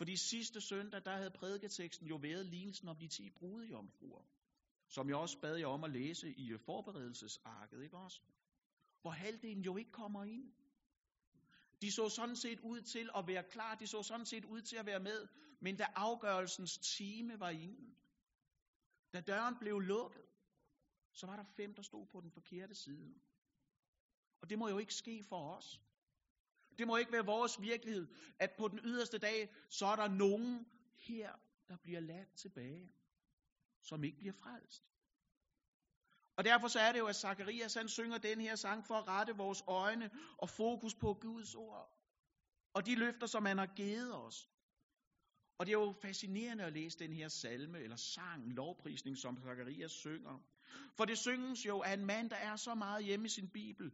Fordi 0.00 0.16
sidste 0.16 0.60
søndag, 0.60 1.04
der 1.04 1.16
havde 1.16 1.30
prædiketeksten 1.30 2.06
jo 2.06 2.16
været 2.16 2.46
lignelsen 2.46 2.88
om 2.88 2.96
de 2.96 3.08
ti 3.08 3.30
brudejomfruer. 3.30 4.22
Som 4.88 5.08
jeg 5.08 5.16
også 5.16 5.40
bad 5.40 5.56
jer 5.56 5.66
om 5.66 5.84
at 5.84 5.90
læse 5.90 6.30
i 6.30 6.56
forberedelsesarket, 6.58 7.82
ikke 7.82 7.96
også? 7.96 8.20
hvor 9.00 9.10
halvdelen 9.10 9.64
jo 9.64 9.76
ikke 9.76 9.90
kommer 9.90 10.24
ind. 10.24 10.52
De 11.82 11.92
så 11.92 12.08
sådan 12.08 12.36
set 12.36 12.60
ud 12.60 12.80
til 12.80 13.10
at 13.16 13.26
være 13.26 13.44
klar, 13.50 13.74
de 13.74 13.86
så 13.86 14.02
sådan 14.02 14.26
set 14.26 14.44
ud 14.44 14.62
til 14.62 14.76
at 14.76 14.86
være 14.86 15.00
med, 15.00 15.28
men 15.60 15.76
da 15.76 15.86
afgørelsens 15.94 16.78
time 16.78 17.40
var 17.40 17.50
inde, 17.50 17.94
da 19.12 19.20
døren 19.20 19.54
blev 19.60 19.80
lukket, 19.80 20.22
så 21.12 21.26
var 21.26 21.36
der 21.36 21.44
fem, 21.56 21.74
der 21.74 21.82
stod 21.82 22.06
på 22.06 22.20
den 22.20 22.30
forkerte 22.30 22.74
side. 22.74 23.14
Og 24.40 24.50
det 24.50 24.58
må 24.58 24.68
jo 24.68 24.78
ikke 24.78 24.94
ske 24.94 25.22
for 25.22 25.56
os. 25.56 25.80
Det 26.80 26.86
må 26.86 26.96
ikke 26.96 27.12
være 27.12 27.24
vores 27.24 27.60
virkelighed, 27.60 28.06
at 28.38 28.50
på 28.58 28.68
den 28.68 28.80
yderste 28.84 29.18
dag, 29.18 29.54
så 29.68 29.86
er 29.86 29.96
der 29.96 30.08
nogen 30.08 30.66
her, 30.96 31.32
der 31.68 31.76
bliver 31.76 32.00
ladt 32.00 32.34
tilbage, 32.34 32.92
som 33.82 34.04
ikke 34.04 34.18
bliver 34.18 34.32
frelst. 34.32 34.84
Og 36.36 36.44
derfor 36.44 36.68
så 36.68 36.80
er 36.80 36.92
det 36.92 36.98
jo, 36.98 37.06
at 37.06 37.16
Zacharias 37.16 37.74
han 37.74 37.88
synger 37.88 38.18
den 38.18 38.40
her 38.40 38.56
sang 38.56 38.86
for 38.86 38.94
at 38.94 39.08
rette 39.08 39.36
vores 39.36 39.62
øjne 39.66 40.10
og 40.38 40.50
fokus 40.50 40.94
på 40.94 41.14
Guds 41.14 41.54
ord. 41.54 41.96
Og 42.72 42.86
de 42.86 42.94
løfter, 42.94 43.26
som 43.26 43.46
han 43.46 43.58
har 43.58 43.66
givet 43.66 44.14
os. 44.14 44.50
Og 45.58 45.66
det 45.66 45.72
er 45.72 45.78
jo 45.78 45.94
fascinerende 46.02 46.64
at 46.64 46.72
læse 46.72 46.98
den 46.98 47.12
her 47.12 47.28
salme, 47.28 47.78
eller 47.78 47.96
sang, 47.96 48.52
lovprisning, 48.52 49.18
som 49.18 49.36
Zacharias 49.36 49.92
synger. 49.92 50.38
For 50.96 51.04
det 51.04 51.18
synges 51.18 51.66
jo 51.66 51.82
af 51.82 51.92
en 51.92 52.06
mand, 52.06 52.30
der 52.30 52.36
er 52.36 52.56
så 52.56 52.74
meget 52.74 53.04
hjemme 53.04 53.26
i 53.26 53.28
sin 53.28 53.48
bibel, 53.48 53.92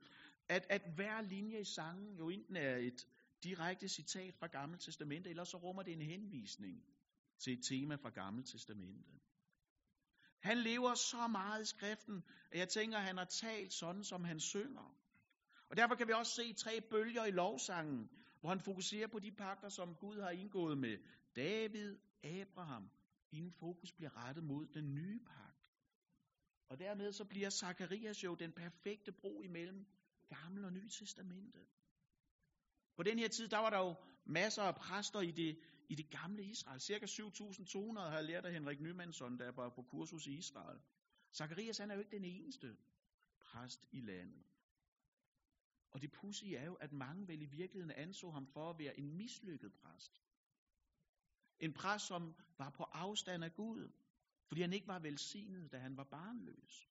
at, 0.49 0.67
at 0.71 0.83
hver 0.95 1.21
linje 1.21 1.61
i 1.61 1.65
sangen 1.65 2.17
jo 2.17 2.29
enten 2.29 2.57
er 2.57 2.77
et 2.77 3.07
direkte 3.43 3.89
citat 3.89 4.35
fra 4.35 4.47
Gamle 4.47 4.79
Testamente, 4.79 5.31
eller 5.31 5.45
så 5.45 5.57
rummer 5.57 5.83
det 5.83 5.93
en 5.93 6.03
henvisning 6.03 6.85
til 7.39 7.53
et 7.53 7.65
tema 7.69 7.95
fra 7.95 8.11
Gamle 8.11 8.43
Testamente. 8.43 9.13
Han 10.43 10.59
lever 10.59 10.95
så 10.95 11.27
meget 11.27 11.63
i 11.63 11.67
skriften, 11.67 12.23
at 12.51 12.59
jeg 12.59 12.69
tænker, 12.69 12.99
at 12.99 13.05
han 13.05 13.17
har 13.17 13.25
talt 13.25 13.73
sådan, 13.73 14.05
som 14.05 14.25
han 14.25 14.41
synger. 14.41 14.97
Og 15.71 15.77
derfor 15.77 15.95
kan 15.95 16.09
vi 16.09 16.13
også 16.13 16.33
se 16.33 16.53
tre 16.53 16.81
bølger 16.91 17.25
i 17.25 17.31
lovsangen, 17.31 18.09
hvor 18.41 18.49
han 18.49 18.61
fokuserer 18.61 19.07
på 19.07 19.19
de 19.19 19.33
pagter, 19.33 19.69
som 19.69 19.95
Gud 19.95 20.21
har 20.21 20.31
indgået 20.31 20.79
med 20.79 20.99
David, 21.37 21.97
Abraham, 22.25 22.91
inden 23.33 23.53
fokus 23.53 23.93
bliver 23.93 24.27
rettet 24.27 24.45
mod 24.45 24.67
den 24.67 24.95
nye 24.95 25.19
pagt. 25.27 25.57
Og 26.69 26.79
dermed 26.79 27.13
så 27.13 27.25
bliver 27.25 27.51
Zakarias 27.51 28.25
jo 28.25 28.35
den 28.35 28.53
perfekte 28.53 29.13
bro 29.13 29.41
imellem 29.41 29.87
Gamle 30.29 30.67
og 30.67 30.73
Nye 30.73 30.89
Testamente. 30.89 31.67
På 32.97 33.03
den 33.03 33.19
her 33.19 33.29
tid, 33.29 33.49
der 33.49 33.59
var 33.59 33.71
der 33.71 33.79
jo 33.79 33.95
masser 34.25 34.63
af 34.63 34.75
præster 34.75 35.21
i 35.21 35.31
det, 35.31 35.59
i 35.89 35.95
det 35.95 36.11
gamle 36.11 36.45
Israel. 36.45 36.81
Cirka 36.81 37.07
7.200 37.07 38.01
har 38.01 38.15
jeg 38.17 38.25
lært 38.25 38.45
af 38.45 38.53
Henrik 38.53 38.81
Nymansson, 38.81 39.39
der 39.39 39.53
var 39.53 39.69
på 39.69 39.83
kursus 39.83 40.27
i 40.27 40.37
Israel. 40.37 40.81
Zacharias 41.35 41.79
han 41.79 41.91
er 41.91 41.95
jo 41.95 42.01
ikke 42.01 42.17
den 42.17 42.25
eneste 42.25 42.77
præst 43.41 43.89
i 43.93 44.01
landet. 44.01 44.45
Og 45.91 46.03
det 46.03 46.13
pudsige 46.13 46.57
er 46.57 46.67
jo, 46.67 46.75
at 46.75 46.93
mange 46.93 47.29
vel 47.29 47.43
i 47.43 47.47
virkeligheden 47.47 47.91
anså 47.97 48.31
ham 48.31 48.47
for 48.47 48.71
at 48.71 48.79
være 48.79 48.99
en 48.99 49.17
mislykket 49.17 49.73
præst. 49.73 50.23
En 51.61 51.73
præst, 51.73 52.07
som 52.07 52.35
var 52.59 52.71
på 52.71 52.83
afstand 52.83 53.45
af 53.45 53.55
Gud, 53.55 53.93
fordi 54.49 54.61
han 54.61 54.73
ikke 54.73 54.89
var 54.89 54.99
velsignet, 54.99 55.73
da 55.73 55.79
han 55.79 55.97
var 55.97 56.05
barnløs. 56.05 56.89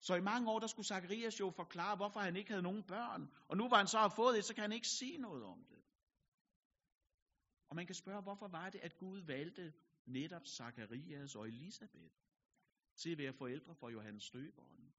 Så 0.00 0.14
i 0.14 0.20
mange 0.20 0.50
år, 0.50 0.58
der 0.58 0.66
skulle 0.66 0.86
Zacharias 0.86 1.40
jo 1.40 1.50
forklare, 1.50 1.96
hvorfor 1.96 2.20
han 2.20 2.36
ikke 2.36 2.50
havde 2.50 2.62
nogen 2.62 2.82
børn. 2.82 3.30
Og 3.48 3.56
nu 3.56 3.68
var 3.68 3.76
han 3.76 3.86
så 3.86 3.98
har 3.98 4.08
fået 4.16 4.36
det, 4.36 4.44
så 4.44 4.54
kan 4.54 4.62
han 4.62 4.72
ikke 4.72 4.88
sige 4.88 5.18
noget 5.18 5.44
om 5.44 5.64
det. 5.64 5.82
Og 7.68 7.76
man 7.76 7.86
kan 7.86 7.94
spørge, 7.94 8.22
hvorfor 8.22 8.48
var 8.48 8.70
det, 8.70 8.80
at 8.80 8.98
Gud 8.98 9.20
valgte 9.20 9.72
netop 10.06 10.46
Zacharias 10.46 11.34
og 11.34 11.48
Elisabeth 11.48 12.14
til 12.96 13.12
at 13.12 13.18
være 13.18 13.32
forældre 13.32 13.74
for 13.74 13.88
Johannes 13.88 14.24
Støberen? 14.24 14.92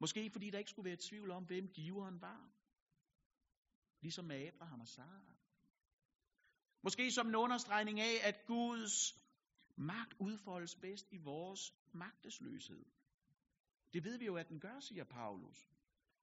Måske 0.00 0.30
fordi 0.30 0.50
der 0.50 0.58
ikke 0.58 0.70
skulle 0.70 0.88
være 0.90 0.98
tvivl 1.00 1.30
om, 1.30 1.44
hvem 1.44 1.68
giveren 1.68 2.20
var. 2.20 2.50
Ligesom 4.00 4.24
med 4.24 4.48
Abraham 4.48 4.80
og 4.80 4.88
Sara. 4.88 5.36
Måske 6.82 7.10
som 7.10 7.28
en 7.28 7.34
understregning 7.34 8.00
af, 8.00 8.28
at 8.28 8.46
Guds 8.46 9.14
magt 9.76 10.14
udfoldes 10.20 10.74
bedst 10.74 11.06
i 11.12 11.16
vores 11.16 11.72
magtesløshed. 11.92 12.84
Det 13.92 14.04
ved 14.04 14.18
vi 14.18 14.26
jo, 14.26 14.36
at 14.36 14.48
den 14.48 14.60
gør, 14.60 14.80
siger 14.80 15.04
Paulus. 15.04 15.68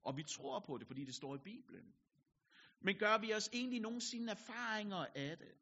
Og 0.04 0.18
vi 0.18 0.24
tror 0.24 0.60
på 0.60 0.78
det, 0.78 0.88
fordi 0.88 1.06
det 1.06 1.16
står 1.16 1.36
i 1.36 1.40
Bibelen. 1.44 1.94
Men 2.80 2.98
gør 2.98 3.18
vi 3.18 3.34
os 3.34 3.50
egentlig 3.54 3.80
nogensinde 3.80 4.32
erfaringer 4.32 5.06
af 5.16 5.38
det? 5.38 5.56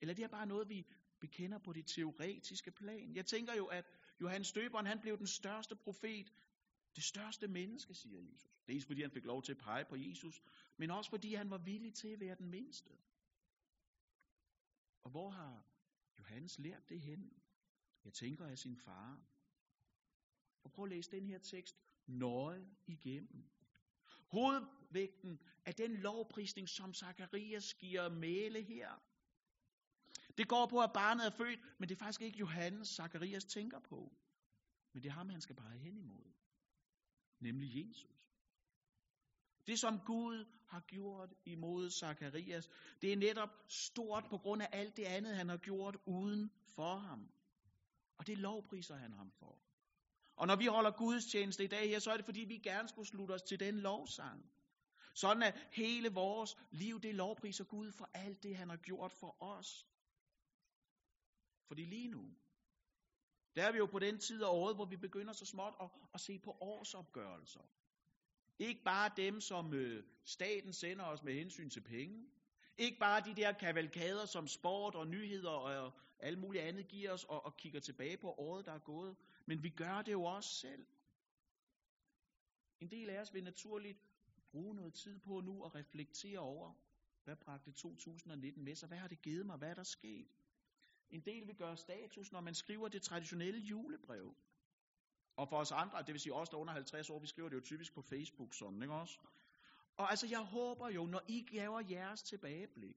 Eller 0.00 0.14
det 0.14 0.24
er 0.24 0.28
bare 0.28 0.46
noget, 0.46 0.68
vi 0.68 0.86
bekender 1.20 1.58
på 1.58 1.72
det 1.72 1.86
teoretiske 1.86 2.70
plan? 2.70 3.14
Jeg 3.14 3.26
tænker 3.26 3.54
jo, 3.54 3.66
at 3.66 3.84
Johannes 4.20 4.52
Døberen, 4.52 4.86
han 4.86 5.00
blev 5.00 5.18
den 5.18 5.26
største 5.26 5.76
profet, 5.76 6.32
det 6.96 7.04
største 7.04 7.48
menneske, 7.48 7.94
siger 7.94 8.20
Jesus. 8.20 8.50
Dels 8.66 8.86
fordi 8.86 9.02
han 9.02 9.10
fik 9.10 9.24
lov 9.24 9.42
til 9.42 9.52
at 9.52 9.58
pege 9.58 9.84
på 9.84 9.96
Jesus, 9.96 10.42
men 10.76 10.90
også 10.90 11.10
fordi 11.10 11.34
han 11.34 11.50
var 11.50 11.58
villig 11.58 11.94
til 11.94 12.08
at 12.08 12.20
være 12.20 12.34
den 12.34 12.50
mindste. 12.50 12.90
Og 15.02 15.10
hvor 15.10 15.30
har 15.30 15.64
Johannes 16.18 16.58
lært 16.58 16.88
det 16.88 17.00
hen? 17.00 17.32
Jeg 18.04 18.12
tænker 18.12 18.46
af 18.46 18.58
sin 18.58 18.76
far. 18.76 19.20
Og 20.64 20.72
prøv 20.72 20.84
at 20.84 20.90
læse 20.90 21.10
den 21.10 21.26
her 21.26 21.38
tekst 21.38 21.76
nøje 22.06 22.66
igennem. 22.86 23.44
Hovedvægten 24.26 25.38
af 25.66 25.74
den 25.74 25.96
lovprisning, 25.96 26.68
som 26.68 26.94
Zakarias 26.94 27.74
giver 27.74 28.08
male 28.08 28.62
her, 28.62 28.90
det 30.38 30.48
går 30.48 30.66
på, 30.66 30.78
at 30.78 30.90
barnet 30.94 31.26
er 31.26 31.30
født, 31.30 31.60
men 31.78 31.88
det 31.88 31.94
er 31.94 31.98
faktisk 31.98 32.22
ikke 32.22 32.38
Johannes, 32.38 32.88
Zakarias 32.88 33.44
tænker 33.44 33.78
på. 33.78 34.12
Men 34.92 35.02
det 35.02 35.08
er 35.08 35.12
ham, 35.12 35.28
han 35.28 35.40
skal 35.40 35.56
pege 35.56 35.78
hen 35.78 35.96
imod. 35.96 36.32
Nemlig 37.40 37.88
Jesus. 37.88 38.20
Det, 39.66 39.78
som 39.78 39.98
Gud 40.06 40.44
har 40.66 40.80
gjort 40.80 41.34
imod 41.44 41.90
Zakarias, 41.90 42.68
det 43.02 43.12
er 43.12 43.16
netop 43.16 43.48
stort 43.68 44.24
på 44.30 44.38
grund 44.38 44.62
af 44.62 44.68
alt 44.72 44.96
det 44.96 45.04
andet, 45.04 45.36
han 45.36 45.48
har 45.48 45.56
gjort 45.56 45.96
uden 46.06 46.50
for 46.74 46.96
ham. 46.96 47.30
Og 48.18 48.26
det 48.26 48.38
lovpriser 48.38 48.96
han 48.96 49.12
ham 49.12 49.30
for. 49.30 49.58
Og 50.40 50.46
når 50.46 50.56
vi 50.56 50.66
holder 50.66 50.90
Guds 50.90 51.26
tjeneste 51.26 51.64
i 51.64 51.66
dag 51.66 51.88
her, 51.88 51.98
så 51.98 52.12
er 52.12 52.16
det 52.16 52.24
fordi, 52.24 52.40
vi 52.40 52.58
gerne 52.58 52.88
skulle 52.88 53.08
slutte 53.08 53.32
os 53.32 53.42
til 53.42 53.60
den 53.60 53.80
lovsang. 53.80 54.50
Sådan 55.14 55.42
at 55.42 55.68
hele 55.72 56.08
vores 56.12 56.56
liv, 56.70 57.00
det 57.00 57.14
lovpriser 57.14 57.64
Gud 57.64 57.92
for 57.92 58.10
alt 58.14 58.42
det, 58.42 58.56
han 58.56 58.70
har 58.70 58.76
gjort 58.76 59.12
for 59.12 59.42
os. 59.42 59.86
Fordi 61.66 61.84
lige 61.84 62.08
nu, 62.08 62.34
der 63.56 63.62
er 63.62 63.72
vi 63.72 63.78
jo 63.78 63.86
på 63.86 63.98
den 63.98 64.18
tid 64.18 64.42
af 64.42 64.48
året, 64.48 64.74
hvor 64.74 64.84
vi 64.84 64.96
begynder 64.96 65.32
så 65.32 65.46
småt 65.46 65.74
at, 65.80 65.88
at 66.14 66.20
se 66.20 66.38
på 66.38 66.56
årsopgørelser. 66.60 67.70
Ikke 68.58 68.82
bare 68.84 69.10
dem, 69.16 69.40
som 69.40 69.74
øh, 69.74 70.04
staten 70.24 70.72
sender 70.72 71.04
os 71.04 71.22
med 71.22 71.34
hensyn 71.34 71.70
til 71.70 71.80
penge. 71.80 72.26
Ikke 72.78 72.98
bare 72.98 73.20
de 73.20 73.34
der 73.34 73.52
kavalkader, 73.52 74.26
som 74.26 74.48
sport 74.48 74.94
og 74.94 75.06
nyheder 75.06 75.50
og 75.50 75.92
alt 76.18 76.38
muligt 76.38 76.64
andet 76.64 76.88
giver 76.88 77.12
os 77.12 77.24
og, 77.24 77.44
og 77.44 77.56
kigger 77.56 77.80
tilbage 77.80 78.16
på 78.16 78.30
året, 78.30 78.66
der 78.66 78.72
er 78.72 78.78
gået. 78.78 79.16
Men 79.46 79.62
vi 79.62 79.70
gør 79.70 80.02
det 80.02 80.12
jo 80.12 80.24
også 80.24 80.50
selv. 80.50 80.86
En 82.80 82.90
del 82.90 83.10
af 83.10 83.20
os 83.20 83.34
vil 83.34 83.44
naturligt 83.44 83.98
bruge 84.50 84.74
noget 84.74 84.94
tid 84.94 85.18
på 85.18 85.40
nu 85.40 85.64
at 85.64 85.74
reflektere 85.74 86.38
over, 86.38 86.74
hvad 87.24 87.36
bragte 87.36 87.72
2019 87.72 88.64
med 88.64 88.74
sig? 88.74 88.88
Hvad 88.88 88.98
har 88.98 89.08
det 89.08 89.22
givet 89.22 89.46
mig? 89.46 89.58
Hvad 89.58 89.70
er 89.70 89.74
der 89.74 89.82
sket? 89.82 90.28
En 91.10 91.20
del 91.20 91.46
vil 91.46 91.56
gøre 91.56 91.76
status, 91.76 92.32
når 92.32 92.40
man 92.40 92.54
skriver 92.54 92.88
det 92.88 93.02
traditionelle 93.02 93.60
julebrev. 93.60 94.34
Og 95.36 95.48
for 95.48 95.56
os 95.56 95.72
andre, 95.72 95.98
det 95.98 96.12
vil 96.12 96.20
sige 96.20 96.34
os, 96.34 96.48
der 96.48 96.56
under 96.56 96.72
50 96.72 97.10
år, 97.10 97.18
vi 97.18 97.26
skriver 97.26 97.48
det 97.48 97.56
jo 97.56 97.60
typisk 97.60 97.94
på 97.94 98.02
Facebook 98.02 98.54
sådan, 98.54 98.82
ikke 98.82 98.94
også? 98.94 99.18
Og 99.96 100.10
altså, 100.10 100.26
jeg 100.26 100.40
håber 100.40 100.88
jo, 100.88 101.06
når 101.06 101.22
I 101.28 101.46
gaver 101.52 101.80
jeres 101.90 102.22
tilbageblik, 102.22 102.96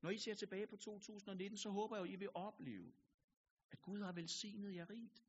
når 0.00 0.10
I 0.10 0.18
ser 0.18 0.34
tilbage 0.34 0.66
på 0.66 0.76
2019, 0.76 1.58
så 1.58 1.70
håber 1.70 1.96
jeg 1.96 2.06
jo, 2.06 2.12
I 2.12 2.16
vil 2.16 2.28
opleve, 2.34 2.92
at 3.70 3.82
Gud 3.82 4.02
har 4.02 4.12
velsignet 4.12 4.74
jer 4.74 4.90
rigt. 4.90 5.24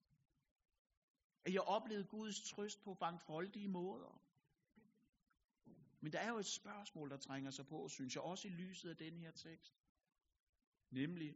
At 1.45 1.53
jeg 1.53 1.61
oplevede 1.61 2.07
Guds 2.07 2.49
trøst 2.49 2.83
på 2.83 2.93
fangfoldige 2.93 3.67
måder. 3.67 4.21
Men 5.99 6.13
der 6.13 6.19
er 6.19 6.29
jo 6.29 6.37
et 6.37 6.45
spørgsmål, 6.45 7.09
der 7.09 7.17
trænger 7.17 7.51
sig 7.51 7.67
på, 7.67 7.87
synes 7.87 8.15
jeg, 8.15 8.23
også 8.23 8.47
i 8.47 8.51
lyset 8.51 8.89
af 8.89 8.97
den 8.97 9.17
her 9.17 9.31
tekst. 9.31 9.73
Nemlig, 10.89 11.35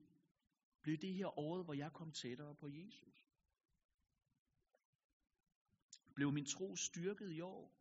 blev 0.82 0.98
det 0.98 1.14
her 1.14 1.40
året, 1.40 1.64
hvor 1.64 1.74
jeg 1.74 1.94
kom 1.94 2.12
tættere 2.12 2.56
på 2.56 2.68
Jesus? 2.68 3.28
Blev 6.16 6.32
min 6.32 6.46
tro 6.46 6.76
styrket 6.76 7.32
i 7.32 7.42
år? 7.42 7.74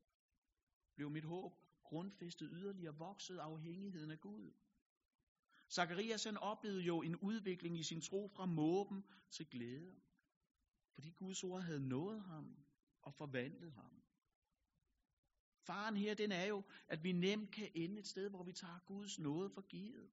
Blev 0.94 1.10
mit 1.10 1.24
håb 1.24 1.52
grundfæstet 1.82 2.48
yderligere, 2.52 2.94
vokset 2.94 3.38
afhængigheden 3.38 4.10
af 4.10 4.20
Gud? 4.20 4.52
Zacharias 5.70 6.24
han 6.24 6.36
oplevede 6.36 6.82
jo 6.82 7.02
en 7.02 7.16
udvikling 7.16 7.78
i 7.78 7.82
sin 7.82 8.00
tro 8.00 8.28
fra 8.28 8.46
måben 8.46 9.04
til 9.30 9.46
glæde. 9.46 10.00
Fordi 10.96 11.10
Guds 11.10 11.44
ord 11.44 11.62
havde 11.62 11.88
nået 11.88 12.22
ham 12.22 12.56
og 13.02 13.14
forvandlet 13.14 13.72
ham. 13.72 14.02
Faren 15.60 15.96
her, 15.96 16.14
den 16.14 16.32
er 16.32 16.44
jo, 16.44 16.62
at 16.88 17.04
vi 17.04 17.12
nemt 17.12 17.50
kan 17.50 17.70
ende 17.74 17.98
et 17.98 18.06
sted, 18.06 18.30
hvor 18.30 18.42
vi 18.42 18.52
tager 18.52 18.78
Guds 18.86 19.18
nåde 19.18 19.50
for 19.50 19.60
givet. 19.60 20.10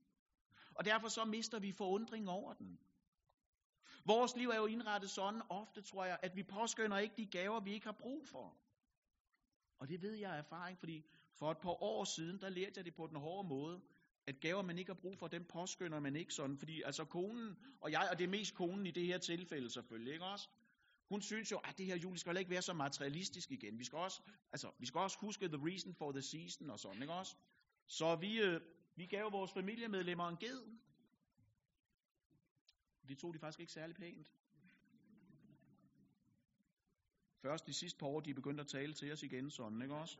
Og 0.74 0.86
derfor 0.86 1.08
så 1.08 1.26
mister 1.26 1.60
vi 1.60 1.72
forundring 1.72 2.30
over 2.30 2.54
den. 2.54 2.80
Vores 4.06 4.36
liv 4.36 4.50
er 4.50 4.56
jo 4.56 4.66
indrettet 4.66 5.10
sådan 5.10 5.42
ofte, 5.50 5.82
tror 5.82 6.06
jeg, 6.06 6.20
at 6.22 6.36
vi 6.36 6.44
påskynder 6.44 6.98
ikke 6.98 7.16
de 7.18 7.26
gaver, 7.26 7.60
vi 7.60 7.74
ikke 7.74 7.86
har 7.86 7.98
brug 8.00 8.28
for. 8.28 8.58
Og 9.80 9.90
det 9.90 10.02
ved 10.02 10.14
jeg 10.14 10.32
af 10.32 10.38
erfaring, 10.38 10.80
fordi 10.80 11.06
for 11.34 11.52
et 11.52 11.58
par 11.58 11.84
år 11.84 12.04
siden, 12.04 12.42
der 12.42 12.50
lærte 12.50 12.74
jeg 12.76 12.86
det 12.86 12.96
på 12.96 13.08
den 13.08 13.16
hårde 13.16 13.48
måde, 13.48 13.82
at 14.28 14.40
gaver, 14.40 14.62
man 14.62 14.78
ikke 14.78 14.90
har 14.90 15.00
brug 15.02 15.18
for, 15.18 15.28
dem 15.28 15.46
påskynder 15.46 16.00
man 16.00 16.16
ikke 16.16 16.34
sådan. 16.34 16.58
Fordi 16.58 16.82
altså 16.82 17.06
konen 17.06 17.58
og 17.80 17.92
jeg, 17.92 18.08
og 18.12 18.20
det 18.20 18.24
er 18.24 18.30
mest 18.30 18.56
konen 18.56 18.86
i 18.86 18.92
det 18.92 19.06
her 19.06 19.18
tilfælde 19.18 19.70
selvfølgelig, 19.70 20.14
ikke 20.14 20.26
også? 20.26 20.50
Hun 21.14 21.22
synes 21.22 21.52
jo, 21.52 21.58
at 21.58 21.78
det 21.78 21.86
her 21.86 21.96
jul 21.96 22.18
skal 22.18 22.38
ikke 22.38 22.50
være 22.50 22.62
så 22.62 22.74
materialistisk 22.74 23.52
igen. 23.52 23.80
Vi 23.80 23.84
skal 23.84 23.98
også, 23.98 24.22
altså, 24.52 24.72
vi 24.80 24.86
skal 24.86 25.00
også 25.00 25.18
huske 25.20 25.48
the 25.48 25.68
reason 25.68 25.94
for 25.94 26.12
the 26.12 26.22
season 26.22 26.70
og 26.70 26.80
sådan, 26.80 27.02
ikke 27.02 27.14
også? 27.14 27.36
Så 27.88 28.16
vi, 28.16 28.42
øh, 28.42 28.62
vi 28.96 29.06
gav 29.06 29.32
vores 29.32 29.52
familiemedlemmer 29.52 30.30
en 30.30 30.38
ged. 30.38 30.62
Det 33.08 33.18
tog 33.18 33.34
de 33.34 33.40
faktisk 33.40 33.60
ikke 33.60 33.72
særlig 33.72 33.96
pænt. 33.96 34.34
Først 37.42 37.68
de 37.68 37.74
sidste 37.74 38.00
par 38.00 38.08
år, 38.08 38.20
de 38.20 38.34
begyndte 38.34 38.62
at 38.62 38.68
tale 38.68 38.94
til 38.94 39.12
os 39.12 39.24
igen 39.24 39.52
sådan, 39.52 39.82
ikke 39.82 39.96
også? 39.96 40.18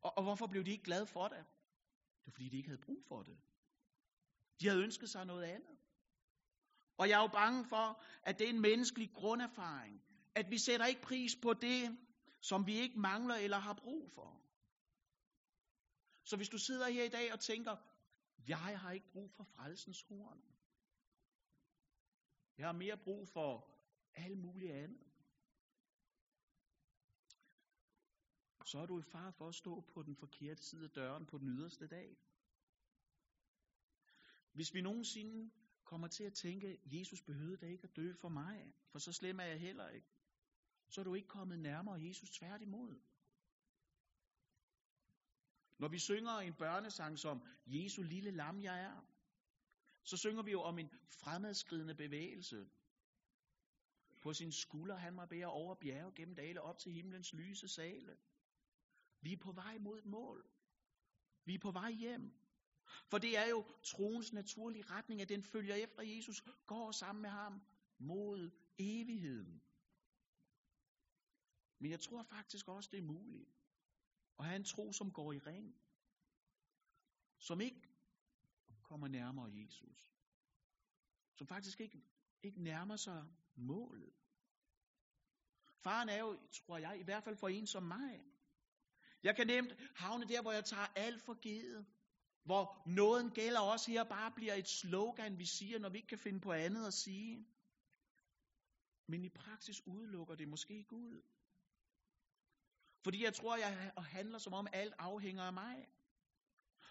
Og, 0.00 0.18
og 0.18 0.22
hvorfor 0.22 0.46
blev 0.46 0.64
de 0.64 0.70
ikke 0.70 0.84
glade 0.84 1.06
for 1.06 1.28
det? 1.28 1.38
Det 1.38 2.26
var 2.26 2.32
fordi, 2.32 2.48
de 2.48 2.56
ikke 2.56 2.68
havde 2.68 2.80
brug 2.80 3.04
for 3.04 3.22
det. 3.22 3.38
De 4.60 4.68
havde 4.68 4.82
ønsket 4.82 5.10
sig 5.10 5.26
noget 5.26 5.44
andet. 5.44 5.75
Og 6.98 7.08
jeg 7.08 7.18
er 7.18 7.22
jo 7.22 7.28
bange 7.28 7.64
for, 7.64 8.02
at 8.22 8.38
det 8.38 8.44
er 8.44 8.50
en 8.50 8.60
menneskelig 8.60 9.10
grunderfaring. 9.14 10.02
At 10.34 10.50
vi 10.50 10.58
sætter 10.58 10.86
ikke 10.86 11.02
pris 11.02 11.36
på 11.42 11.54
det, 11.54 11.98
som 12.40 12.66
vi 12.66 12.74
ikke 12.74 13.00
mangler 13.00 13.34
eller 13.34 13.58
har 13.58 13.74
brug 13.74 14.10
for. 14.10 14.42
Så 16.24 16.36
hvis 16.36 16.48
du 16.48 16.58
sidder 16.58 16.88
her 16.88 17.04
i 17.04 17.08
dag 17.08 17.32
og 17.32 17.40
tænker, 17.40 17.76
jeg 18.48 18.58
har 18.80 18.92
ikke 18.92 19.10
brug 19.12 19.30
for 19.30 19.44
frelsens 19.44 20.02
horn. 20.02 20.42
Jeg 22.58 22.66
har 22.66 22.72
mere 22.72 22.96
brug 22.96 23.28
for 23.28 23.68
alt 24.14 24.38
muligt 24.38 24.72
andet. 24.72 25.06
Så 28.64 28.78
er 28.78 28.86
du 28.86 28.98
i 28.98 29.02
far 29.02 29.30
for 29.30 29.48
at 29.48 29.54
stå 29.54 29.80
på 29.80 30.02
den 30.02 30.16
forkerte 30.16 30.62
side 30.62 30.84
af 30.84 30.90
døren 30.90 31.26
på 31.26 31.38
den 31.38 31.48
yderste 31.48 31.86
dag. 31.86 32.16
Hvis 34.52 34.74
vi 34.74 34.80
nogensinde 34.80 35.50
kommer 35.86 36.08
til 36.08 36.24
at 36.24 36.34
tænke, 36.34 36.80
Jesus 36.84 37.22
behøvede 37.22 37.56
da 37.56 37.66
ikke 37.66 37.84
at 37.84 37.96
dø 37.96 38.12
for 38.20 38.28
mig, 38.28 38.74
for 38.92 38.98
så 38.98 39.12
slem 39.12 39.40
er 39.40 39.44
jeg 39.44 39.60
heller 39.60 39.88
ikke, 39.88 40.08
så 40.88 41.00
er 41.00 41.04
du 41.04 41.14
ikke 41.14 41.28
kommet 41.28 41.58
nærmere 41.58 42.02
Jesus 42.02 42.30
tværtimod. 42.30 43.00
Når 45.78 45.88
vi 45.88 45.98
synger 45.98 46.32
en 46.32 46.54
børnesang 46.54 47.18
som 47.18 47.42
Jesu 47.66 48.02
lille 48.02 48.30
lam 48.30 48.62
jeg 48.62 48.82
er, 48.82 49.00
så 50.02 50.16
synger 50.16 50.42
vi 50.42 50.50
jo 50.50 50.62
om 50.62 50.78
en 50.78 50.90
fremadskridende 51.24 51.94
bevægelse. 51.94 52.66
På 54.22 54.32
sin 54.32 54.52
skulder 54.52 54.96
han 54.96 55.14
må 55.14 55.26
bære 55.26 55.46
over 55.46 55.74
bjerge 55.74 56.12
gennem 56.12 56.34
dale 56.34 56.62
op 56.62 56.78
til 56.78 56.92
himlens 56.92 57.32
lyse 57.32 57.68
sale. 57.68 58.16
Vi 59.20 59.32
er 59.32 59.38
på 59.42 59.52
vej 59.52 59.78
mod 59.78 59.98
et 59.98 60.06
mål. 60.06 60.50
Vi 61.44 61.54
er 61.54 61.58
på 61.58 61.70
vej 61.70 61.90
hjem. 61.90 62.45
For 62.86 63.18
det 63.18 63.36
er 63.36 63.48
jo 63.48 63.64
troens 63.82 64.32
naturlige 64.32 64.84
retning, 64.84 65.20
at 65.22 65.28
den 65.28 65.42
følger 65.42 65.74
efter 65.74 66.02
Jesus, 66.02 66.44
går 66.66 66.92
sammen 66.92 67.22
med 67.22 67.30
ham 67.30 67.60
mod 67.98 68.50
evigheden. 68.78 69.62
Men 71.78 71.90
jeg 71.90 72.00
tror 72.00 72.22
faktisk 72.22 72.68
også, 72.68 72.90
det 72.92 72.98
er 72.98 73.02
muligt 73.02 73.50
at 74.38 74.44
have 74.44 74.56
en 74.56 74.64
tro, 74.64 74.92
som 74.92 75.12
går 75.12 75.32
i 75.32 75.38
ring. 75.38 75.74
Som 77.38 77.60
ikke 77.60 77.88
kommer 78.82 79.08
nærmere 79.08 79.52
Jesus. 79.52 80.12
Som 81.34 81.46
faktisk 81.46 81.80
ikke, 81.80 82.02
ikke 82.42 82.62
nærmer 82.62 82.96
sig 82.96 83.26
målet. 83.54 84.12
Faren 85.78 86.08
er 86.08 86.18
jo, 86.18 86.38
tror 86.52 86.78
jeg, 86.78 87.00
i 87.00 87.02
hvert 87.02 87.24
fald 87.24 87.36
for 87.36 87.48
en 87.48 87.66
som 87.66 87.82
mig. 87.82 88.24
Jeg 89.22 89.36
kan 89.36 89.46
nemt 89.46 89.72
havne 89.96 90.28
der, 90.28 90.42
hvor 90.42 90.52
jeg 90.52 90.64
tager 90.64 90.86
alt 90.96 91.22
for 91.22 91.34
givet. 91.34 91.86
Hvor 92.46 92.82
nåden 92.86 93.30
gælder 93.30 93.60
også 93.60 93.90
her 93.90 94.04
bare 94.04 94.30
bliver 94.30 94.54
et 94.54 94.68
slogan, 94.68 95.38
vi 95.38 95.44
siger, 95.44 95.78
når 95.78 95.88
vi 95.88 95.98
ikke 95.98 96.08
kan 96.08 96.18
finde 96.18 96.40
på 96.40 96.52
andet 96.52 96.86
at 96.86 96.94
sige. 96.94 97.46
Men 99.06 99.24
i 99.24 99.28
praksis 99.28 99.86
udelukker 99.86 100.34
det 100.34 100.48
måske 100.48 100.84
Gud. 100.84 101.22
Fordi 103.04 103.24
jeg 103.24 103.34
tror, 103.34 103.56
jeg 103.56 103.92
handler 103.98 104.38
som 104.38 104.52
om 104.52 104.66
alt 104.72 104.94
afhænger 104.98 105.42
af 105.42 105.52
mig. 105.52 105.88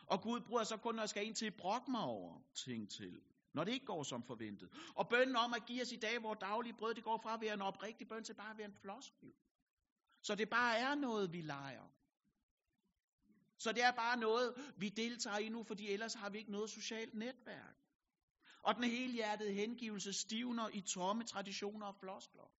Og 0.08 0.22
Gud 0.22 0.40
bruger 0.40 0.64
så 0.64 0.78
kun, 0.78 0.96
når 0.96 1.02
jeg 1.02 1.10
skal 1.10 1.26
ind 1.26 1.36
til 1.36 1.46
at 1.46 1.56
brokke 1.56 1.92
mig 1.92 2.02
over 2.02 2.42
ting 2.54 2.90
til. 2.90 3.22
Når 3.54 3.64
det 3.64 3.72
ikke 3.72 3.86
går 3.86 4.04
som 4.04 4.24
forventet. 4.24 4.70
Og 4.96 5.10
bønnen 5.10 5.36
om 5.36 5.54
at 5.54 5.66
give 5.66 5.82
os 5.82 5.92
i 5.92 5.96
dag 5.96 6.24
vores 6.24 6.40
daglige 6.40 6.74
brød, 6.74 6.94
det 6.94 7.04
går 7.04 7.18
fra 7.18 7.34
at 7.34 7.42
være 7.42 7.54
en 7.54 7.62
oprigtig 7.62 8.08
bøn 8.08 8.24
til 8.24 8.34
bare 8.34 8.52
at 8.52 8.58
være 8.58 8.68
en 8.68 8.74
floskel. 8.74 9.34
Så 10.22 10.36
det 10.36 10.50
bare 10.50 10.78
er 10.78 10.96
noget, 10.96 11.34
vi 11.34 11.42
leger. 11.42 11.95
Så 13.58 13.72
det 13.72 13.84
er 13.84 13.92
bare 13.92 14.18
noget, 14.18 14.74
vi 14.78 14.90
deltager 14.90 15.38
i 15.38 15.50
nu, 15.50 15.64
fordi 15.64 15.92
ellers 15.92 16.14
har 16.14 16.30
vi 16.30 16.38
ikke 16.38 16.52
noget 16.52 16.70
socialt 16.70 17.14
netværk. 17.14 17.76
Og 18.62 18.76
den 18.76 18.84
helhjertede 18.84 19.54
hengivelse 19.54 20.14
stivner 20.14 20.70
i 20.74 20.82
tomme 20.82 21.24
traditioner 21.24 21.86
og 21.86 21.96
floskler. 21.96 22.52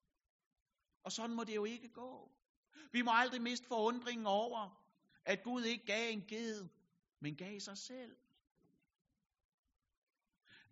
Og 1.02 1.12
sådan 1.12 1.36
må 1.36 1.44
det 1.44 1.54
jo 1.54 1.64
ikke 1.64 1.88
gå. 1.88 2.32
Vi 2.92 3.02
må 3.02 3.10
aldrig 3.14 3.42
miste 3.42 3.66
forundringen 3.66 4.26
over, 4.26 4.86
at 5.24 5.42
Gud 5.42 5.62
ikke 5.62 5.86
gav 5.86 6.12
en 6.12 6.24
ged, 6.28 6.68
men 7.20 7.36
gav 7.36 7.60
sig 7.60 7.78
selv. 7.78 8.16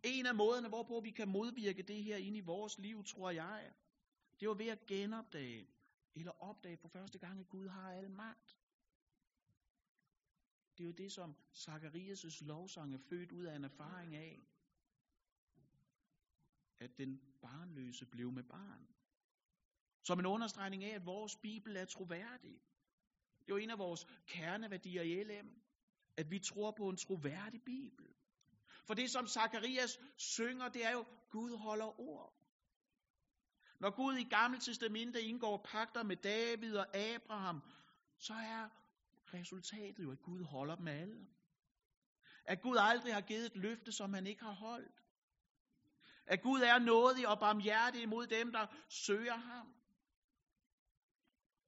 En 0.02 0.26
af 0.26 0.34
måderne, 0.34 0.68
hvorpå 0.68 1.00
vi 1.00 1.10
kan 1.10 1.28
modvirke 1.28 1.82
det 1.82 2.04
her 2.04 2.16
ind 2.16 2.36
i 2.36 2.40
vores 2.40 2.78
liv, 2.78 3.04
tror 3.04 3.30
jeg, 3.30 3.72
det 4.40 4.48
var 4.48 4.54
ved 4.54 4.66
at 4.66 4.86
genopdage, 4.86 5.68
eller 6.14 6.32
opdage 6.42 6.76
for 6.76 6.88
første 6.88 7.18
gang, 7.18 7.40
at 7.40 7.48
Gud 7.48 7.68
har 7.68 7.92
al 7.92 8.10
magt. 8.10 8.56
Det 10.78 10.84
er 10.84 10.86
jo 10.86 10.92
det, 10.92 11.12
som 11.12 11.36
Zacharias' 11.54 12.44
lovsang 12.44 12.94
er 12.94 12.98
født 12.98 13.32
ud 13.32 13.44
af 13.44 13.56
en 13.56 13.64
erfaring 13.64 14.16
af, 14.16 14.46
at 16.78 16.98
den 16.98 17.20
barnløse 17.42 18.06
blev 18.06 18.32
med 18.32 18.42
barn. 18.42 18.88
Som 20.02 20.18
en 20.18 20.26
understregning 20.26 20.84
af, 20.84 20.94
at 20.94 21.06
vores 21.06 21.36
Bibel 21.36 21.76
er 21.76 21.84
troværdig. 21.84 22.60
Det 23.38 23.52
er 23.52 23.56
jo 23.56 23.56
en 23.56 23.70
af 23.70 23.78
vores 23.78 24.06
kerneværdier 24.26 25.02
i 25.02 25.24
LM, 25.24 25.62
at 26.16 26.30
vi 26.30 26.38
tror 26.38 26.70
på 26.70 26.88
en 26.88 26.96
troværdig 26.96 27.62
Bibel. 27.62 28.14
For 28.86 28.94
det, 28.94 29.10
som 29.10 29.26
Zacharias 29.26 30.00
synger, 30.16 30.68
det 30.68 30.84
er 30.84 30.92
jo, 30.92 31.04
Gud 31.30 31.56
holder 31.56 32.00
ord. 32.00 32.34
Når 33.80 33.90
Gud 33.90 34.14
i 34.14 34.24
Gamle 34.24 34.60
Testamente 34.60 35.22
indgår 35.22 35.56
pagter 35.56 36.02
med 36.02 36.16
David 36.16 36.76
og 36.76 36.96
Abraham, 36.96 37.62
så 38.18 38.34
er 38.34 38.68
resultatet 39.34 40.02
jo, 40.02 40.12
at 40.12 40.22
Gud 40.22 40.44
holder 40.44 40.76
dem 40.76 40.88
alle. 40.88 41.26
At 42.44 42.62
Gud 42.62 42.76
aldrig 42.80 43.14
har 43.14 43.20
givet 43.20 43.46
et 43.46 43.56
løfte, 43.56 43.92
som 43.92 44.14
han 44.14 44.26
ikke 44.26 44.44
har 44.44 44.52
holdt. 44.52 45.02
At 46.26 46.42
Gud 46.42 46.60
er 46.60 46.78
nådig 46.78 47.28
og 47.28 47.38
barmhjertig 47.40 48.02
imod 48.02 48.26
dem, 48.26 48.52
der 48.52 48.66
søger 48.88 49.36
ham. 49.36 49.74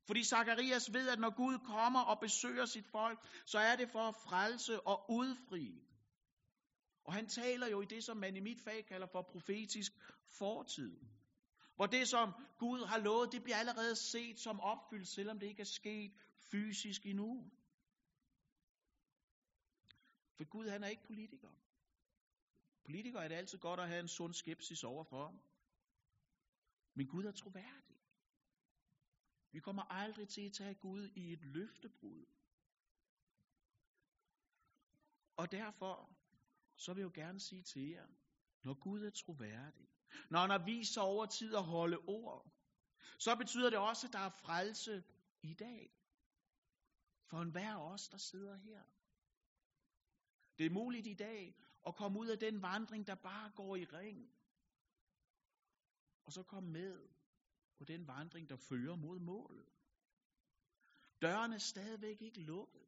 Fordi 0.07 0.25
Zakarias 0.25 0.93
ved, 0.93 1.09
at 1.09 1.19
når 1.19 1.37
Gud 1.37 1.59
kommer 1.59 2.01
og 2.01 2.21
besøger 2.21 2.65
sit 2.65 2.87
folk, 2.87 3.19
så 3.47 3.59
er 3.59 3.77
det 3.77 3.91
for 3.91 4.09
at 4.09 4.15
frelse 4.15 4.81
og 4.81 5.11
udfri. 5.11 5.87
Og 7.05 7.13
han 7.15 7.27
taler 7.27 7.67
jo 7.69 7.81
i 7.81 7.85
det, 7.85 8.05
som 8.05 8.17
man 8.17 8.37
i 8.37 8.41
mit 8.41 8.61
fag 8.61 8.87
kalder 8.87 9.07
for 9.07 9.23
profetisk 9.23 9.93
fortid. 10.39 10.97
Hvor 11.77 11.87
det, 11.87 12.09
som 12.09 12.33
Gud 12.59 12.87
har 12.87 12.99
lovet, 12.99 13.33
det 13.33 13.43
bliver 13.43 13.57
allerede 13.57 13.97
set 13.97 14.39
som 14.39 14.61
opfyldt, 14.61 15.09
selvom 15.09 15.39
det 15.39 15.47
ikke 15.47 15.61
er 15.61 15.65
sket 15.65 16.13
fysisk 16.39 17.07
endnu. 17.07 17.51
For 20.37 20.45
Gud, 20.45 20.69
han 20.69 20.85
er 20.85 20.89
ikke 20.89 21.03
politiker. 21.03 21.51
Politiker 22.85 23.21
er 23.21 23.29
det 23.29 23.35
altid 23.35 23.59
godt 23.59 23.81
at 23.81 23.89
have 23.89 24.01
en 24.01 24.09
sund 24.09 24.35
skepsis 24.35 24.85
overfor. 24.85 25.43
Men 26.95 27.07
Gud 27.07 27.25
er 27.25 27.33
troværdig. 27.33 27.97
Vi 29.53 29.61
kommer 29.61 29.83
aldrig 29.83 30.29
til 30.29 30.47
at 30.47 30.53
tage 30.53 30.75
Gud 30.75 31.09
i 31.17 31.33
et 31.33 31.45
løftebrud. 31.45 32.27
Og 35.37 35.53
derfor, 35.53 36.17
så 36.77 36.95
vil 36.95 37.01
jeg 37.01 37.17
jo 37.17 37.23
gerne 37.23 37.41
sige 37.41 37.63
til 37.63 37.89
jer, 37.89 38.07
når 38.63 38.75
Gud 38.75 39.03
er 39.03 39.11
troværdig, 39.11 39.89
når 40.31 40.39
han 40.39 40.51
har 40.51 40.65
vist 40.65 40.93
sig 40.93 41.03
over 41.03 41.27
tid 41.27 41.55
at 41.55 41.65
holde 41.65 41.99
ord, 41.99 42.51
så 43.19 43.37
betyder 43.37 43.71
det 43.71 43.79
også, 43.79 44.07
at 44.07 44.13
der 44.13 44.19
er 44.19 44.31
frelse 44.31 45.05
i 45.43 45.55
dag. 45.55 45.93
For 47.27 47.43
enhver 47.43 47.75
af 47.75 47.93
os, 47.93 48.09
der 48.09 48.19
sidder 48.19 48.57
her. 48.57 48.83
Det 50.59 50.67
er 50.67 50.71
muligt 50.71 51.07
i 51.07 51.15
dag 51.15 51.55
at 51.87 51.95
komme 51.97 52.19
ud 52.19 52.27
af 52.27 52.39
den 52.39 52.63
vandring, 52.63 53.07
der 53.07 53.15
bare 53.15 53.51
går 53.51 53.77
i 53.77 53.85
ring. 53.85 54.33
Og 56.25 56.33
så 56.33 56.43
komme 56.43 56.71
med 56.71 57.09
på 57.79 57.85
den 57.85 58.07
vandring, 58.07 58.49
der 58.49 58.57
fører 58.57 58.97
mod 58.97 59.19
målet. 59.19 59.69
Døren 61.23 61.53
er 61.53 61.59
stadigvæk 61.59 62.23
ikke 62.23 62.41
lukket. 62.41 62.87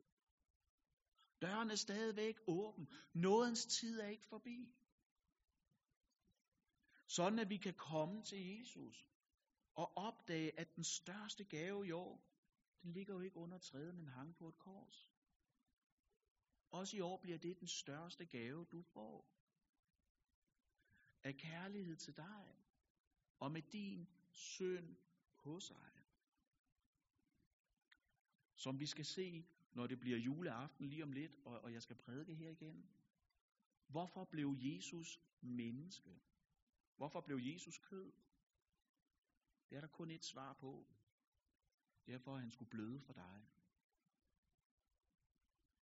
Døren 1.42 1.70
er 1.70 1.74
stadigvæk 1.74 2.38
åben. 2.46 2.88
Nådens 3.14 3.66
tid 3.66 4.00
er 4.00 4.09
ikke 4.09 4.26
forbi. 4.26 4.74
Sådan 7.09 7.38
at 7.38 7.49
vi 7.49 7.57
kan 7.57 7.75
komme 7.75 8.23
til 8.23 8.38
Jesus 8.38 9.09
og 9.75 9.97
opdage, 9.97 10.61
at 10.61 10.77
den 10.77 10.85
største 10.85 11.44
gave 11.44 11.87
i 11.87 11.90
år, 11.90 12.23
den 12.83 12.92
ligger 12.92 13.14
jo 13.14 13.21
ikke 13.21 13.37
under 13.37 13.59
træet, 13.59 13.94
men 13.94 14.09
hang 14.09 14.37
på 14.37 14.49
et 14.49 14.59
kors. 14.59 15.12
Også 16.71 16.97
i 16.97 17.01
år 17.01 17.16
bliver 17.16 17.38
det 17.38 17.61
den 17.61 17.68
største 17.68 18.27
gave, 18.27 18.64
du 18.64 18.83
får. 18.83 19.35
Af 21.23 21.37
kærlighed 21.37 21.97
til 21.97 22.16
dig, 22.16 22.57
og 23.40 23.53
med 23.53 23.62
din 23.62 24.09
søn 24.31 24.99
på 25.37 25.61
sig. 25.61 25.92
Som 28.55 28.81
vi 28.81 28.87
skal 28.87 29.05
se, 29.05 29.47
når 29.73 29.87
det 29.87 30.01
bliver 30.01 30.18
juleaften 30.18 30.88
lige 30.88 31.03
om 31.03 31.12
lidt, 31.12 31.33
og, 31.44 31.61
og 31.61 31.73
jeg 31.73 31.83
skal 31.83 31.97
prædike 31.97 32.35
her 32.35 32.51
igen. 32.51 32.88
Hvorfor 33.87 34.25
blev 34.25 34.57
Jesus 34.59 35.21
menneske? 35.40 36.21
Hvorfor 36.98 37.20
blev 37.20 37.38
Jesus 37.42 37.78
kød? 37.78 38.12
Det 39.70 39.76
er 39.76 39.80
der 39.80 39.88
kun 39.88 40.11
et 40.11 40.24
svar 40.24 40.52
på. 40.52 40.87
Derfor 42.06 42.34
at 42.34 42.40
han 42.40 42.50
skulle 42.50 42.70
bløde 42.70 43.00
for 43.00 43.12
dig. 43.12 43.48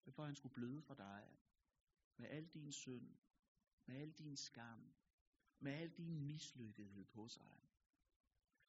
Derfor 0.05 0.23
at 0.23 0.27
han 0.27 0.35
skulle 0.35 0.53
bløde 0.53 0.81
for 0.81 0.93
dig. 0.93 1.37
Med 2.17 2.29
al 2.29 2.47
din 2.47 2.71
synd. 2.71 3.17
Med 3.85 3.95
al 3.95 4.11
din 4.11 4.35
skam. 4.35 4.93
Med 5.59 5.71
al 5.71 5.89
din 5.89 6.19
mislykkethed 6.19 7.05
på 7.05 7.27
sig. 7.27 7.69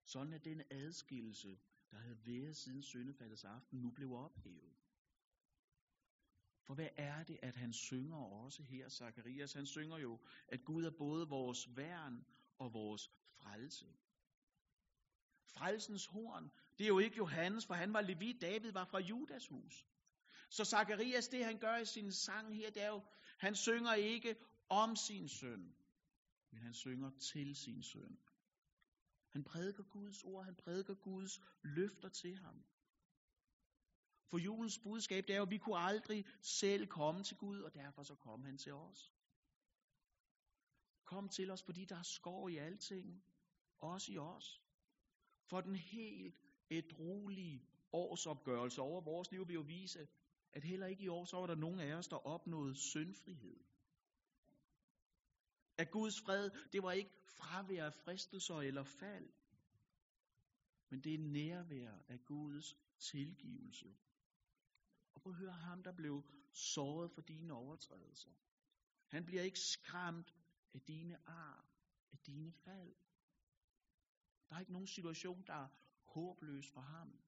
Sådan 0.04 0.32
at 0.32 0.44
den 0.44 0.62
adskillelse, 0.70 1.58
der 1.90 1.96
havde 1.96 2.26
været 2.26 2.56
siden 2.56 2.82
syndefaldets 2.82 3.44
aften, 3.44 3.80
nu 3.80 3.90
blev 3.90 4.12
ophævet. 4.12 4.76
For 6.62 6.74
hvad 6.74 6.88
er 6.96 7.24
det, 7.24 7.38
at 7.42 7.56
han 7.56 7.72
synger 7.72 8.16
også 8.46 8.62
her, 8.62 8.88
Zakarias? 8.88 9.52
Han 9.52 9.66
synger 9.66 9.98
jo, 9.98 10.20
at 10.48 10.64
Gud 10.64 10.84
er 10.84 10.90
både 10.98 11.28
vores 11.28 11.76
værn 11.76 12.24
og 12.58 12.72
vores 12.72 13.10
frelse. 13.38 13.86
Frelsens 15.44 16.06
horn, 16.06 16.50
det 16.78 16.84
er 16.84 16.88
jo 16.88 16.98
ikke 16.98 17.16
Johannes, 17.16 17.66
for 17.66 17.74
han 17.74 17.92
var 17.92 18.00
Levi, 18.00 18.32
David 18.32 18.72
var 18.72 18.84
fra 18.84 18.98
Judas 19.00 19.46
hus. 19.46 19.86
Så 20.50 20.64
Zakarias, 20.64 21.28
det 21.28 21.44
han 21.44 21.58
gør 21.58 21.76
i 21.76 21.84
sin 21.84 22.12
sang 22.12 22.56
her, 22.56 22.70
det 22.70 22.82
er 22.82 22.88
jo, 22.88 23.02
han 23.38 23.54
synger 23.54 23.94
ikke 23.94 24.36
om 24.68 24.96
sin 24.96 25.28
søn, 25.28 25.76
men 26.50 26.60
han 26.62 26.74
synger 26.74 27.10
til 27.10 27.56
sin 27.56 27.82
søn. 27.82 28.18
Han 29.28 29.44
prædiker 29.44 29.82
Guds 29.82 30.22
ord, 30.22 30.44
han 30.44 30.54
prædiker 30.54 30.94
Guds 30.94 31.40
løfter 31.62 32.08
til 32.08 32.38
ham. 32.38 32.64
For 34.30 34.38
julens 34.38 34.78
budskab, 34.78 35.26
det 35.26 35.32
er 35.32 35.36
jo, 35.36 35.42
at 35.42 35.50
vi 35.50 35.58
kunne 35.58 35.78
aldrig 35.78 36.24
selv 36.40 36.86
komme 36.86 37.22
til 37.22 37.36
Gud, 37.36 37.60
og 37.60 37.74
derfor 37.74 38.02
så 38.02 38.14
kom 38.14 38.44
han 38.44 38.58
til 38.58 38.72
os. 38.72 39.12
Kom 41.04 41.28
til 41.28 41.50
os, 41.50 41.62
fordi 41.62 41.84
der 41.84 41.96
er 41.96 42.02
skår 42.02 42.48
i 42.48 42.56
alting, 42.56 43.24
også 43.78 44.12
i 44.12 44.18
os. 44.18 44.62
For 45.44 45.60
den 45.60 45.76
helt 45.76 46.40
et 46.70 46.98
rolige 46.98 47.66
årsopgørelse 47.92 48.80
over 48.80 49.00
vores 49.00 49.30
liv 49.30 49.48
vil 49.48 49.54
jo 49.54 49.60
vise, 49.60 50.08
at 50.52 50.64
heller 50.64 50.86
ikke 50.86 51.04
i 51.04 51.08
år, 51.08 51.24
så 51.24 51.36
var 51.36 51.46
der 51.46 51.54
nogen 51.54 51.80
af 51.80 51.94
os, 51.94 52.08
der 52.08 52.26
opnåede 52.26 52.74
syndfrihed. 52.74 53.56
At 55.78 55.90
Guds 55.90 56.20
fred, 56.20 56.50
det 56.72 56.82
var 56.82 56.92
ikke 56.92 57.10
fravær 57.24 57.84
af 57.84 57.94
fristelser 57.94 58.54
eller 58.60 58.82
fald, 58.82 59.28
men 60.88 61.00
det 61.00 61.14
er 61.14 61.18
nærvær 61.18 61.98
af 62.08 62.24
Guds 62.24 62.76
tilgivelse. 62.98 63.96
Og 65.26 65.32
prøv 65.32 65.34
at 65.34 65.38
høre 65.38 65.52
ham, 65.52 65.82
der 65.82 65.92
blev 65.92 66.24
såret 66.52 67.10
for 67.10 67.20
dine 67.20 67.52
overtrædelser. 67.52 68.30
Han 69.06 69.24
bliver 69.24 69.42
ikke 69.42 69.58
skræmt 69.58 70.34
af 70.74 70.80
dine 70.80 71.28
ar, 71.28 71.66
af 72.12 72.18
dine 72.18 72.52
fald. 72.52 72.94
Der 74.48 74.56
er 74.56 74.60
ikke 74.60 74.72
nogen 74.72 74.86
situation, 74.86 75.44
der 75.46 75.54
er 75.54 75.68
håbløs 76.04 76.70
for 76.70 76.80
ham. 76.80 77.18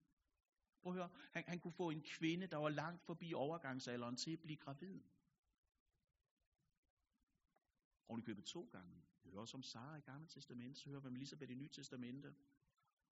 Prøv 0.81 0.93
at 0.93 0.97
høre, 0.97 1.11
han, 1.33 1.45
han 1.47 1.61
kunne 1.61 1.73
få 1.73 1.91
en 1.91 2.03
kvinde, 2.03 2.47
der 2.47 2.57
var 2.57 2.69
langt 2.69 3.03
forbi 3.03 3.35
overgangsalderen 3.35 4.17
til 4.17 4.33
at 4.33 4.41
blive 4.41 4.57
gravid. 4.57 5.03
Og 8.09 8.23
købet 8.25 8.45
to 8.45 8.69
gange. 8.73 9.03
Vi 9.23 9.31
hører 9.31 9.41
også 9.41 9.57
om 9.57 9.63
Sara 9.63 9.97
i 9.97 10.01
Gamle 10.01 10.29
Testamente, 10.29 10.81
så 10.81 10.89
hører 10.91 11.01
vi 11.01 11.09
om 11.09 11.17
Elisabeth 11.17 11.53
i 11.53 11.55
Nye 11.55 11.69
Testamente. 11.69 12.35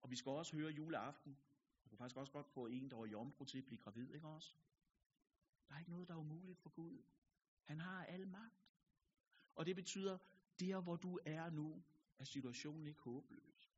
Og 0.01 0.09
vi 0.09 0.15
skal 0.15 0.29
også 0.29 0.55
høre 0.55 0.71
juleaften. 0.71 1.37
Du 1.83 1.89
kunne 1.89 1.97
faktisk 1.97 2.17
også 2.17 2.31
godt 2.31 2.47
få 2.47 2.65
en, 2.67 2.91
der 2.91 2.97
var 2.97 3.05
jomfru 3.05 3.45
til 3.45 3.57
at 3.57 3.65
blive 3.65 3.77
gravid, 3.79 4.13
ikke 4.13 4.27
også? 4.27 4.55
Der 5.67 5.75
er 5.75 5.79
ikke 5.79 5.91
noget, 5.91 6.07
der 6.07 6.13
er 6.13 6.19
umuligt 6.19 6.59
for 6.59 6.69
Gud. 6.69 7.03
Han 7.63 7.79
har 7.79 8.05
al 8.05 8.27
magt. 8.27 8.73
Og 9.55 9.65
det 9.65 9.75
betyder, 9.75 10.17
der 10.59 10.81
hvor 10.81 10.95
du 10.95 11.19
er 11.25 11.49
nu, 11.49 11.83
er 12.19 12.23
situationen 12.23 12.87
ikke 12.87 13.01
håbløs. 13.01 13.73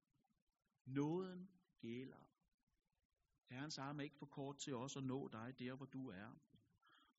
Nåden 0.85 1.49
gælder. 1.79 2.25
Herrens 3.49 3.77
arm 3.77 3.99
er 3.99 4.03
ikke 4.03 4.17
for 4.17 4.25
kort 4.25 4.57
til 4.57 4.75
os 4.75 4.97
at 4.97 5.03
nå 5.03 5.27
dig 5.27 5.59
der, 5.59 5.75
hvor 5.75 5.85
du 5.85 6.09
er. 6.09 6.35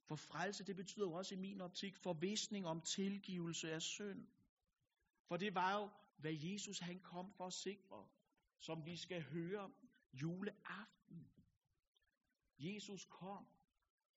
For 0.05 0.17
frelse, 0.17 0.65
det 0.65 0.77
betyder 0.77 1.07
jo 1.07 1.13
også 1.13 1.35
i 1.35 1.39
min 1.39 1.61
optik 1.61 1.97
forvisning 1.97 2.67
om 2.67 2.81
tilgivelse 2.81 3.73
af 3.73 3.83
synd. 3.83 4.27
For 5.29 5.37
det 5.37 5.55
var 5.55 5.81
jo, 5.81 5.91
hvad 6.17 6.33
Jesus 6.35 6.79
han 6.79 7.01
kom 7.01 7.33
for 7.33 7.47
at 7.47 7.53
sikre, 7.53 8.09
som 8.59 8.85
vi 8.87 8.97
skal 8.97 9.23
høre 9.23 9.71
juleaften. 10.13 11.31
Jesus 12.59 13.05
kom, 13.05 13.47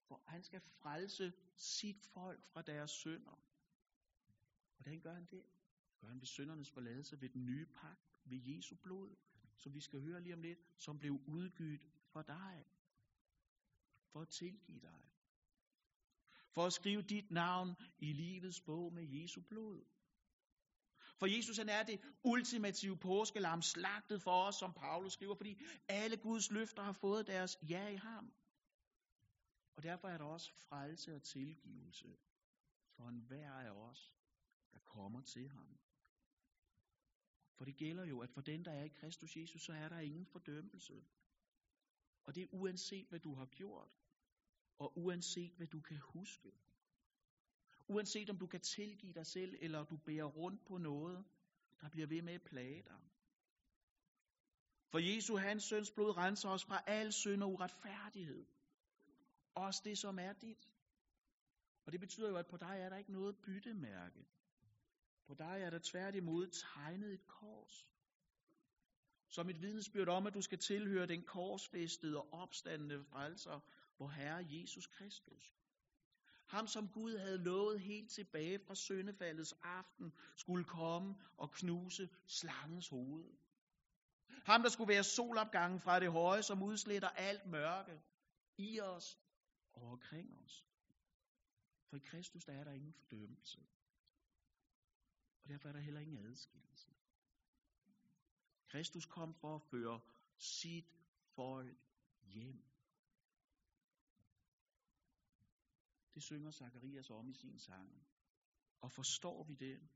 for 0.08 0.22
han 0.26 0.42
skal 0.42 0.60
frelse 0.60 1.32
sit 1.56 2.06
folk 2.06 2.44
fra 2.46 2.62
deres 2.62 2.90
synder. 2.90 3.40
Hvordan 4.76 5.00
gør 5.00 5.14
han 5.14 5.26
det? 5.30 5.42
Gør 6.00 6.08
han 6.08 6.20
ved 6.20 6.26
syndernes 6.26 6.70
forladelse 6.70 7.20
ved 7.20 7.28
den 7.28 7.46
nye 7.46 7.66
pagt, 7.66 8.14
ved 8.24 8.38
Jesu 8.42 8.76
blod, 8.82 9.16
som 9.56 9.74
vi 9.74 9.80
skal 9.80 10.00
høre 10.00 10.20
lige 10.20 10.34
om 10.34 10.42
lidt, 10.42 10.58
som 10.76 10.98
blev 10.98 11.20
udgydt 11.26 11.86
for 12.12 12.22
dig, 12.22 12.64
for 14.12 14.20
at 14.20 14.28
tilgive 14.28 14.80
dig, 14.80 15.04
for 16.50 16.66
at 16.66 16.72
skrive 16.72 17.02
dit 17.02 17.30
navn 17.30 17.76
i 17.98 18.12
livets 18.12 18.60
bog 18.60 18.92
med 18.92 19.04
Jesu 19.08 19.40
blod. 19.40 19.84
For 21.18 21.26
Jesus 21.26 21.58
han 21.58 21.68
er 21.68 21.82
det 21.82 22.00
ultimative 22.24 22.96
påskelam 22.96 23.62
slagtet 23.62 24.22
for 24.22 24.46
os, 24.46 24.54
som 24.54 24.72
Paulus 24.72 25.12
skriver, 25.12 25.34
fordi 25.34 25.60
alle 25.88 26.16
Guds 26.16 26.50
løfter 26.50 26.82
har 26.82 26.92
fået 26.92 27.26
deres 27.26 27.58
ja 27.70 27.88
i 27.88 27.96
ham. 27.96 28.32
Og 29.76 29.82
derfor 29.82 30.08
er 30.08 30.18
der 30.18 30.24
også 30.24 30.52
frelse 30.52 31.14
og 31.14 31.22
tilgivelse 31.22 32.16
for 32.96 33.08
enhver 33.08 33.52
af 33.52 33.70
os, 33.70 34.12
der 34.72 34.78
kommer 34.78 35.20
til 35.20 35.48
ham. 35.48 35.78
For 37.56 37.64
det 37.64 37.76
gælder 37.76 38.04
jo, 38.04 38.20
at 38.20 38.30
for 38.30 38.40
den, 38.40 38.64
der 38.64 38.72
er 38.72 38.84
i 38.84 38.88
Kristus 38.88 39.36
Jesus, 39.36 39.62
så 39.62 39.72
er 39.72 39.88
der 39.88 39.98
ingen 39.98 40.26
fordømmelse. 40.26 41.04
Og 42.24 42.34
det 42.34 42.42
er 42.42 42.46
uanset, 42.52 43.06
hvad 43.08 43.20
du 43.20 43.34
har 43.34 43.46
gjort, 43.46 43.90
og 44.78 44.98
uanset, 44.98 45.52
hvad 45.56 45.66
du 45.66 45.80
kan 45.80 45.98
huske. 45.98 46.52
Uanset 47.88 48.30
om 48.30 48.38
du 48.38 48.46
kan 48.46 48.60
tilgive 48.60 49.12
dig 49.12 49.26
selv, 49.26 49.54
eller 49.60 49.84
du 49.84 49.96
bærer 49.96 50.24
rundt 50.24 50.64
på 50.66 50.78
noget, 50.78 51.24
der 51.80 51.88
bliver 51.88 52.06
ved 52.06 52.22
med 52.22 52.34
at 52.34 52.42
plage 52.42 52.82
dig. 52.82 53.00
For 54.90 54.98
Jesu, 54.98 55.36
hans 55.36 55.64
søns 55.64 55.90
blod, 55.90 56.16
renser 56.16 56.48
os 56.48 56.64
fra 56.64 56.82
al 56.86 57.12
synd 57.12 57.42
og 57.42 57.52
uretfærdighed. 57.52 58.46
Også 59.54 59.82
det, 59.84 59.98
som 59.98 60.18
er 60.18 60.32
dit. 60.32 60.68
Og 61.86 61.92
det 61.92 62.00
betyder 62.00 62.28
jo, 62.28 62.36
at 62.36 62.46
på 62.46 62.56
dig 62.56 62.78
er 62.80 62.88
der 62.88 62.96
ikke 62.96 63.12
noget 63.12 63.36
byttemærke. 63.36 64.26
På 65.26 65.34
dig 65.34 65.60
er 65.62 65.70
der 65.70 65.80
tværtimod 65.82 66.46
tegnet 66.46 67.12
et 67.12 67.26
kors. 67.26 67.88
Som 69.28 69.50
et 69.50 69.60
vidnesbyrd 69.60 70.08
om, 70.08 70.26
at 70.26 70.34
du 70.34 70.40
skal 70.40 70.58
tilhøre 70.58 71.06
den 71.06 71.22
korsfæstede 71.22 72.18
og 72.18 72.32
opstandende 72.32 73.04
frelser, 73.04 73.60
vor 73.98 74.08
Herre 74.08 74.46
Jesus 74.48 74.86
Kristus. 74.86 75.54
Ham, 76.46 76.66
som 76.66 76.88
Gud 76.88 77.16
havde 77.16 77.44
lovet 77.44 77.80
helt 77.80 78.10
tilbage 78.10 78.58
fra 78.58 78.74
søndefaldets 78.74 79.54
aften, 79.62 80.12
skulle 80.36 80.64
komme 80.64 81.14
og 81.36 81.50
knuse 81.50 82.08
slangens 82.26 82.88
hoved. 82.88 83.24
Ham, 84.44 84.62
der 84.62 84.68
skulle 84.68 84.88
være 84.88 85.04
solopgangen 85.04 85.80
fra 85.80 86.00
det 86.00 86.12
høje, 86.12 86.42
som 86.42 86.62
udsletter 86.62 87.08
alt 87.08 87.46
mørke 87.46 88.00
i 88.58 88.80
os 88.80 89.18
og 89.74 89.82
omkring 89.92 90.38
os. 90.38 90.66
For 91.86 91.96
i 91.96 92.00
Kristus, 92.00 92.44
der 92.44 92.52
er 92.52 92.64
der 92.64 92.72
ingen 92.72 92.92
fordømmelse. 92.92 93.60
Og 95.42 95.48
derfor 95.48 95.68
er 95.68 95.72
der 95.72 95.80
heller 95.80 96.00
ingen 96.00 96.26
adskillelse. 96.26 96.94
Kristus 98.66 99.06
kom 99.06 99.34
for 99.34 99.54
at 99.54 99.62
føre 99.62 100.00
sit 100.36 100.92
folk 101.34 101.76
hjem. 102.22 102.64
Det 106.14 106.22
synger 106.22 106.50
Zakarias 106.50 107.10
om 107.10 107.28
i 107.28 107.34
sin 107.34 107.58
sang. 107.58 108.06
Og 108.80 108.92
forstår 108.92 109.44
vi 109.44 109.54
det, 109.54 109.88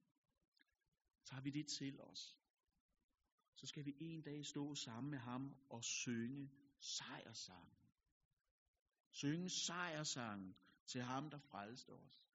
tager 1.25 1.43
vi 1.43 1.51
det 1.51 1.67
til 1.69 2.01
os. 2.01 2.39
Så 3.55 3.67
skal 3.67 3.85
vi 3.85 3.97
en 4.01 4.23
dag 4.23 4.47
stå 4.47 4.75
sammen 4.75 5.11
med 5.11 5.19
ham 5.19 5.57
og 5.71 5.85
synge 5.85 6.51
sejrsangen 6.81 7.88
synge 9.19 9.51
sejrsangen 9.51 10.57
til 10.87 11.03
ham, 11.03 11.31
der 11.31 11.39
frelste 11.39 11.91
os. 11.91 12.29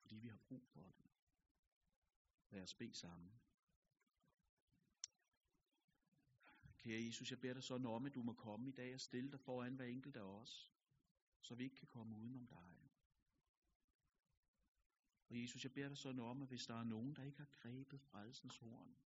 Fordi 0.00 0.16
vi 0.16 0.28
har 0.28 0.38
brug 0.48 0.66
for 0.68 0.92
det. 0.98 1.10
Lad 2.50 2.62
os 2.62 2.74
bede 2.74 2.94
sammen. 2.94 3.40
Kære 6.78 7.04
Jesus, 7.04 7.30
jeg 7.30 7.40
beder 7.40 7.54
dig 7.54 7.62
sådan 7.62 7.86
om, 7.86 8.06
at 8.06 8.14
du 8.14 8.22
må 8.22 8.32
komme 8.32 8.68
i 8.68 8.72
dag 8.72 8.94
og 8.94 9.00
stille 9.00 9.30
dig 9.30 9.40
foran 9.40 9.74
hver 9.74 9.84
enkelt 9.84 10.16
af 10.16 10.22
os, 10.22 10.72
så 11.40 11.54
vi 11.54 11.64
ikke 11.64 11.76
kan 11.76 11.88
komme 11.88 12.16
udenom 12.16 12.46
dig. 12.46 12.90
Og 15.28 15.42
Jesus, 15.42 15.64
jeg 15.64 15.72
beder 15.72 15.88
dig 15.88 15.98
sådan 15.98 16.20
om, 16.20 16.42
at 16.42 16.48
hvis 16.48 16.66
der 16.66 16.74
er 16.74 16.84
nogen, 16.84 17.16
der 17.16 17.22
ikke 17.22 17.38
har 17.38 17.48
grebet 17.54 18.00
frelsens 18.00 18.56
horn, 18.56 18.96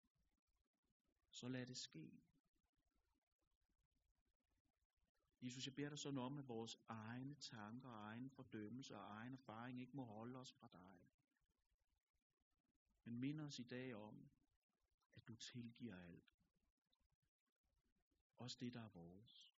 så 1.29 1.47
lad 1.47 1.65
det 1.65 1.77
ske. 1.77 2.21
Jesus, 5.41 5.65
jeg 5.65 5.75
beder 5.75 5.89
dig 5.89 5.99
sådan 5.99 6.17
om, 6.17 6.37
at 6.37 6.47
vores 6.47 6.79
egne 6.87 7.35
tanker, 7.35 7.89
egen 7.89 8.29
fordømmelse 8.29 8.97
og 8.97 9.03
egen 9.03 9.33
erfaring 9.33 9.81
ikke 9.81 9.95
må 9.95 10.03
holde 10.03 10.39
os 10.39 10.53
fra 10.53 10.67
dig. 10.71 11.07
Men 13.03 13.19
mind 13.19 13.41
os 13.41 13.59
i 13.59 13.63
dag 13.63 13.95
om, 13.95 14.29
at 15.15 15.27
du 15.27 15.35
tilgiver 15.35 15.95
alt. 15.95 16.37
Også 18.37 18.57
det, 18.59 18.73
der 18.73 18.81
er 18.81 18.89
vores. 18.89 19.50